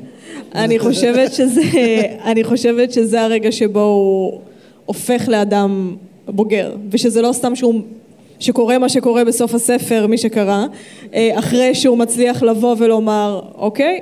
אני 0.55 0.79
חושבת 0.79 1.33
שזה, 1.33 1.61
אני 2.31 2.43
חושבת 2.43 2.91
שזה 2.93 3.21
הרגע 3.21 3.51
שבו 3.51 3.81
הוא 3.81 4.39
הופך 4.85 5.27
לאדם 5.27 5.95
בוגר, 6.31 6.75
ושזה 6.91 7.21
לא 7.21 7.31
סתם 7.33 7.55
שהוא, 7.55 7.81
שקורה 8.39 8.77
מה 8.77 8.89
שקורה 8.89 9.23
בסוף 9.25 9.53
הספר, 9.53 10.07
מי 10.07 10.17
שקרא, 10.17 10.65
אה, 11.13 11.39
אחרי 11.39 11.75
שהוא 11.75 11.97
מצליח 11.97 12.43
לבוא 12.43 12.75
ולומר, 12.79 13.41
אוקיי, 13.57 13.99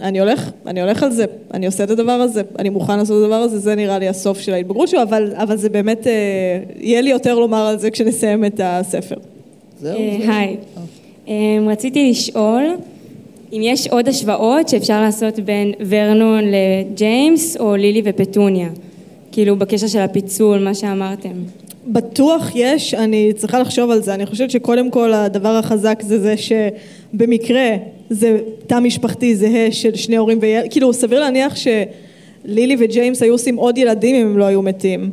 אני 0.00 0.20
הולך, 0.20 0.50
אני 0.66 0.80
הולך 0.80 1.02
על 1.02 1.10
זה, 1.10 1.24
אני 1.54 1.66
עושה 1.66 1.84
את 1.84 1.90
הדבר 1.90 2.12
הזה, 2.12 2.42
אני 2.58 2.68
מוכן 2.68 2.98
לעשות 2.98 3.18
את 3.18 3.22
הדבר 3.22 3.40
הזה, 3.40 3.58
זה 3.58 3.74
נראה 3.74 3.98
לי 3.98 4.08
הסוף 4.08 4.40
של 4.40 4.52
ההתבגרות 4.52 4.88
שלו, 4.88 5.02
אבל, 5.02 5.32
אבל 5.36 5.56
זה 5.56 5.68
באמת, 5.68 6.06
אה, 6.06 6.12
יהיה 6.80 7.00
לי 7.00 7.10
יותר 7.10 7.38
לומר 7.38 7.66
על 7.66 7.78
זה 7.78 7.90
כשנסיים 7.90 8.44
את 8.44 8.60
הספר. 8.64 9.16
אה, 9.84 9.92
היי. 10.28 10.56
אמ, 11.28 11.68
רציתי 11.68 12.10
לשאול 12.10 12.62
אם 13.52 13.60
יש 13.62 13.88
עוד 13.88 14.08
השוואות 14.08 14.68
שאפשר 14.68 15.00
לעשות 15.00 15.38
בין 15.40 15.72
ורנון 15.88 16.44
לג'יימס 16.44 17.56
או 17.56 17.76
לילי 17.76 18.02
ופטוניה, 18.04 18.68
כאילו 19.32 19.56
בקשר 19.56 19.86
של 19.86 19.98
הפיצול, 19.98 20.58
מה 20.58 20.74
שאמרתם. 20.74 21.32
בטוח 21.86 22.50
יש, 22.54 22.94
אני 22.94 23.32
צריכה 23.36 23.58
לחשוב 23.58 23.90
על 23.90 24.02
זה. 24.02 24.14
אני 24.14 24.26
חושבת 24.26 24.50
שקודם 24.50 24.90
כל 24.90 25.12
הדבר 25.12 25.48
החזק 25.48 26.02
זה 26.02 26.18
זה 26.18 26.34
שבמקרה 26.36 27.70
זה 28.10 28.38
תא 28.66 28.80
משפחתי 28.80 29.36
זהה 29.36 29.72
של 29.72 29.94
שני 29.94 30.16
הורים 30.16 30.38
וילד, 30.40 30.66
כאילו 30.70 30.92
סביר 30.92 31.20
להניח 31.20 31.54
שלילי 31.56 32.76
וג'יימס 32.78 33.22
היו 33.22 33.34
עושים 33.34 33.56
עוד 33.56 33.78
ילדים 33.78 34.14
אם 34.14 34.26
הם 34.26 34.38
לא 34.38 34.44
היו 34.44 34.62
מתים. 34.62 35.10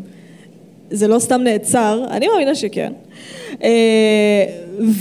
זה 0.91 1.08
לא 1.08 1.19
סתם 1.19 1.41
נעצר, 1.41 2.03
אני 2.12 2.27
מאמינה 2.27 2.55
שכן. 2.55 2.93
אה, 3.63 4.45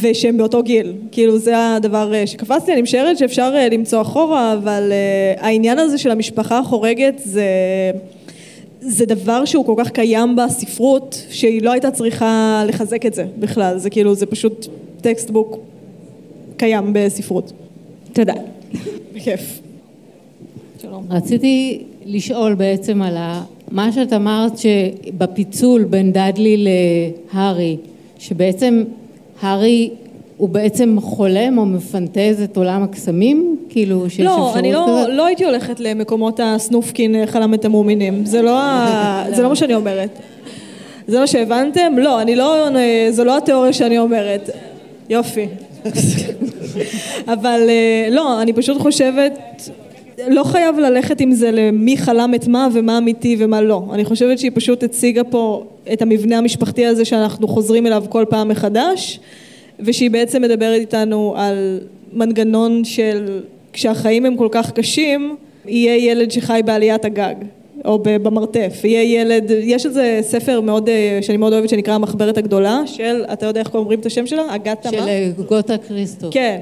ושהם 0.00 0.36
באותו 0.36 0.62
גיל, 0.62 0.92
כאילו 1.12 1.38
זה 1.38 1.74
הדבר 1.74 2.14
אה, 2.14 2.26
שקפצתי, 2.26 2.72
אני 2.72 2.82
משערת 2.82 3.18
שאפשר 3.18 3.52
אה, 3.56 3.68
למצוא 3.68 4.02
אחורה, 4.02 4.52
אבל 4.52 4.92
העניין 5.36 5.78
הזה 5.78 5.98
של 5.98 6.10
המשפחה 6.10 6.58
החורגת 6.58 7.14
זה... 7.24 7.44
זה 8.80 9.06
דבר 9.06 9.44
שהוא 9.44 9.66
כל 9.66 9.74
כך 9.78 9.90
קיים 9.90 10.36
בספרות, 10.36 11.22
שהיא 11.30 11.62
לא 11.62 11.72
הייתה 11.72 11.90
צריכה 11.90 12.62
לחזק 12.68 13.06
את 13.06 13.14
זה 13.14 13.26
בכלל, 13.38 13.78
זה 13.78 13.90
כאילו, 13.90 14.14
זה 14.14 14.26
פשוט 14.26 14.66
textbook 15.00 15.58
קיים 16.56 16.90
בספרות. 16.92 17.52
תודה. 18.12 18.34
בכיף. 19.14 19.60
שלום. 20.82 21.04
רציתי 21.10 21.82
לשאול 22.06 22.54
בעצם 22.54 23.02
על. 23.02 23.16
מה 23.70 23.92
שאת 23.92 24.12
אמרת 24.12 24.52
שבפיצול 24.58 25.84
בין 25.84 26.12
דאדלי 26.12 26.64
להארי, 27.34 27.76
שבעצם 28.18 28.84
הארי 29.40 29.90
הוא 30.38 30.48
בעצם 30.48 30.96
חולם 31.00 31.58
או 31.58 31.66
מפנטז 31.66 32.42
את 32.44 32.56
עולם 32.56 32.82
הקסמים? 32.82 33.56
כאילו 33.68 34.10
שיש 34.10 34.20
אפשרות 34.20 34.38
לא, 34.38 34.44
כזאת? 34.50 34.56
אני 34.56 34.72
לא, 34.72 35.06
לא 35.08 35.26
הייתי 35.26 35.44
הולכת 35.44 35.80
למקומות 35.80 36.40
הסנופקין 36.42 37.14
אה, 37.14 37.26
חלם 37.26 37.54
את 37.54 37.64
המומינים, 37.64 38.24
זה 38.24 38.42
לא, 38.42 38.60
ה- 38.60 39.24
זה 39.36 39.42
לא 39.42 39.48
מה 39.48 39.56
שאני 39.56 39.74
אומרת. 39.74 40.18
זה 41.06 41.20
מה 41.20 41.26
שהבנתם? 41.26 41.92
לא, 41.98 42.22
אני 42.22 42.36
לא, 42.36 42.66
זו 43.10 43.24
לא 43.24 43.36
התיאוריה 43.36 43.72
שאני 43.72 43.98
אומרת. 43.98 44.50
יופי. 45.10 45.46
אבל 47.34 47.60
אה, 47.68 48.08
לא, 48.10 48.42
אני 48.42 48.52
פשוט 48.52 48.78
חושבת, 48.80 49.68
לא 50.28 50.44
חייב 50.44 50.78
ללכת 50.78 51.20
עם 51.20 51.32
זה 51.32 51.50
למי 51.50 51.96
חלם 51.96 52.34
את 52.34 52.48
מה 52.48 52.68
ומה 52.72 52.98
אמיתי 52.98 53.36
ומה 53.38 53.60
לא. 53.60 53.82
אני 53.92 54.04
חושבת 54.04 54.38
שהיא 54.38 54.50
פשוט 54.54 54.82
הציגה 54.82 55.24
פה 55.24 55.64
את 55.92 56.02
המבנה 56.02 56.38
המשפחתי 56.38 56.86
הזה 56.86 57.04
שאנחנו 57.04 57.48
חוזרים 57.48 57.86
אליו 57.86 58.04
כל 58.08 58.24
פעם 58.28 58.48
מחדש, 58.48 59.20
ושהיא 59.80 60.10
בעצם 60.10 60.42
מדברת 60.42 60.80
איתנו 60.80 61.34
על 61.36 61.80
מנגנון 62.12 62.84
של 62.84 63.40
כשהחיים 63.72 64.26
הם 64.26 64.36
כל 64.36 64.48
כך 64.50 64.70
קשים, 64.70 65.36
יהיה 65.66 66.10
ילד 66.10 66.30
שחי 66.30 66.60
בעליית 66.64 67.04
הגג. 67.04 67.34
או 67.84 67.98
במרתף, 68.02 68.80
יהיה 68.84 69.20
ילד, 69.20 69.50
יש 69.50 69.86
איזה 69.86 70.18
ספר 70.22 70.60
מאוד, 70.60 70.88
אה, 70.88 71.18
שאני 71.22 71.36
מאוד 71.36 71.52
אוהבת 71.52 71.68
שנקרא 71.68 71.94
המחברת 71.94 72.38
הגדולה 72.38 72.82
של, 72.86 73.24
אתה 73.32 73.46
יודע 73.46 73.60
איך 73.60 73.74
אומרים 73.74 74.00
את 74.00 74.06
השם 74.06 74.26
שלה? 74.26 74.54
אגתה 74.54 74.90
מה? 74.90 74.98
של 74.98 75.08
אה, 75.08 75.30
גוטה 75.48 75.78
קריסטו. 75.78 76.28
כן, 76.30 76.60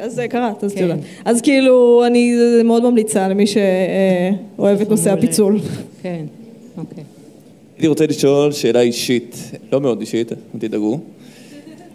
אז 0.00 0.18
אה, 0.18 0.28
קראת, 0.28 0.64
אז 0.64 0.74
כן. 0.74 0.80
תודה. 0.80 0.94
אז 1.24 1.40
כאילו, 1.40 2.04
אני 2.06 2.34
מאוד 2.64 2.82
ממליצה 2.82 3.28
למי 3.28 3.44
שאוהב 3.46 4.80
את 4.80 4.90
נושא 4.90 5.12
הפיצול. 5.12 5.58
כן, 6.02 6.24
אוקיי. 6.78 7.04
הייתי 7.76 7.86
רוצה 7.86 8.06
לשאול 8.06 8.52
שאלה 8.52 8.80
אישית, 8.80 9.50
לא 9.72 9.80
מאוד 9.80 10.00
אישית, 10.00 10.32
אל 10.32 10.36
תדאגו. 10.58 10.98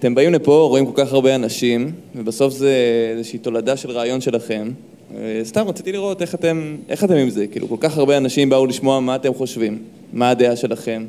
אתם 0.03 0.15
באים 0.15 0.33
לפה, 0.33 0.67
רואים 0.69 0.85
כל 0.85 0.91
כך 0.95 1.13
הרבה 1.13 1.35
אנשים, 1.35 1.91
ובסוף 2.15 2.53
זה 2.53 2.75
איזושהי 3.11 3.39
תולדה 3.39 3.77
של 3.77 3.91
רעיון 3.91 4.21
שלכם. 4.21 4.71
אה, 5.15 5.41
סתם 5.43 5.67
רציתי 5.67 5.91
לראות 5.91 6.21
איך 6.21 6.35
אתם, 6.35 6.75
איך 6.89 7.03
אתם 7.03 7.13
עם 7.13 7.29
זה, 7.29 7.47
כאילו 7.47 7.69
כל 7.69 7.75
כך 7.79 7.97
הרבה 7.97 8.17
אנשים 8.17 8.49
באו 8.49 8.65
לשמוע 8.65 8.99
מה 8.99 9.15
אתם 9.15 9.33
חושבים, 9.33 9.77
מה 10.13 10.29
הדעה 10.29 10.55
שלכם. 10.55 11.05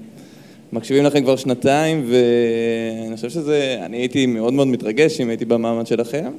מקשיבים 0.73 1.05
לכם 1.05 1.23
כבר 1.23 1.37
שנתיים, 1.37 2.05
ואני 2.09 3.17
חושב 3.17 3.31
שזה, 3.31 3.79
אני 3.83 3.97
הייתי 3.97 4.27
מאוד 4.27 4.53
מאוד 4.53 4.67
מתרגש 4.67 5.21
אם 5.21 5.29
הייתי 5.29 5.45
במעמד 5.45 5.87
שלכם. 5.87 6.31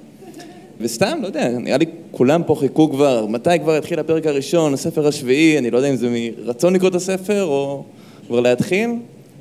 וסתם, 0.82 1.18
לא 1.22 1.28
יודע, 1.28 1.50
נראה 1.50 1.78
לי 1.78 1.86
כולם 2.12 2.42
פה 2.44 2.56
חיכו 2.56 2.92
כבר, 2.92 3.26
מתי 3.30 3.60
כבר 3.62 3.78
יתחיל 3.78 4.00
הפרק 4.00 4.28
הראשון, 4.28 4.74
הספר 4.74 5.08
השביעי, 5.08 5.58
אני 5.58 5.72
לא 5.72 5.78
יודע 5.78 5.90
אם 5.90 5.96
זה 5.96 6.10
מרצון 6.12 6.74
לקרוא 6.74 6.90
את 6.90 6.96
הספר 6.96 7.44
או 7.44 7.84
כבר 8.28 8.40
להתחיל, 8.40 8.90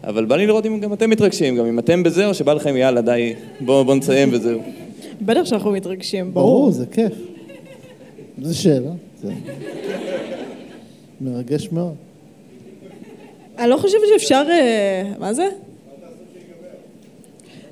אבל 0.06 0.24
בא 0.24 0.36
לי 0.36 0.46
לראות 0.46 0.66
אם 0.66 0.80
גם 0.80 0.92
אתם 0.92 1.10
מתרגשים, 1.10 1.56
גם 1.56 1.66
אם 1.66 1.78
אתם 1.78 2.02
בזה 2.02 2.26
או 2.26 2.34
שבא 2.34 2.52
לכם 2.52 2.76
יאללה 2.76 3.00
די, 3.00 3.34
בואו 3.60 3.84
בוא 3.84 3.94
נסיים 3.94 4.28
וזהו. 4.32 4.60
בטח 5.22 5.44
שאנחנו 5.44 5.70
מתרגשים, 5.70 6.34
ברור, 6.34 6.58
ברור. 6.58 6.70
זה 6.70 6.86
כיף. 6.86 7.12
זו 8.42 8.58
שאלה. 8.58 8.90
זה 9.22 9.32
מרגש 11.20 11.68
מאוד. 11.72 11.94
אני 13.58 13.70
לא 13.70 13.76
חושבת 13.76 14.00
שאפשר... 14.12 14.42
אה, 14.50 15.02
מה 15.18 15.34
זה? 15.34 15.48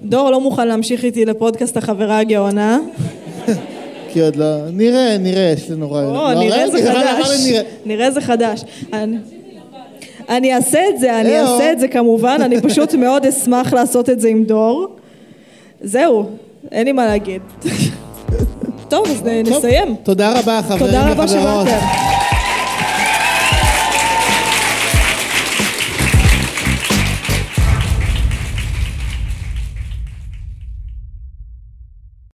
דור 0.03 0.31
לא 0.31 0.41
מוכן 0.41 0.69
להמשיך 0.69 1.05
איתי 1.05 1.25
לפודקאסט 1.25 1.77
החברה 1.77 2.19
הגאונה. 2.19 2.79
כי 4.09 4.21
עוד 4.21 4.37
לא... 4.37 4.71
נראה, 4.73 5.19
נראה, 5.19 5.53
יש 5.57 5.71
לנו 5.71 5.93
רעיון. 5.93 6.17
או, 6.17 6.23
לא, 6.23 6.41
נראה 6.41 6.71
זה 6.71 6.79
חדש. 6.93 7.47
נראה. 7.47 7.63
נראה 7.87 8.11
זה 8.11 8.21
חדש. 8.21 8.65
אני- 10.37 10.55
אעשה 10.55 10.81
את 10.95 10.99
זה, 11.01 11.21
אני. 11.21 11.41
אעשה 11.41 11.73
את 11.73 11.81
זה 11.81 11.89
כמובן, 11.89 12.39
אני 12.45 12.61
פשוט 12.61 12.95
מאוד 12.95 13.27
אשמח 13.27 13.73
לעשות 13.73 14.11
את 14.11 14.21
זה 14.21 14.29
עם 14.29 14.45
דור. 14.45 14.87
זהו, 15.81 16.27
אין 16.73 16.85
לי 16.87 16.93
מה 16.93 17.07
להגיד. 17.07 17.43
טוב, 18.89 19.07
אז 19.07 19.23
נסיים. 19.45 19.95
תודה 20.03 20.39
רבה, 20.41 20.61
חברים 20.63 20.79
תודה 20.87 21.11
רבה 21.11 21.25
וחברות. 21.25 21.67
שבאתם. 21.69 22.12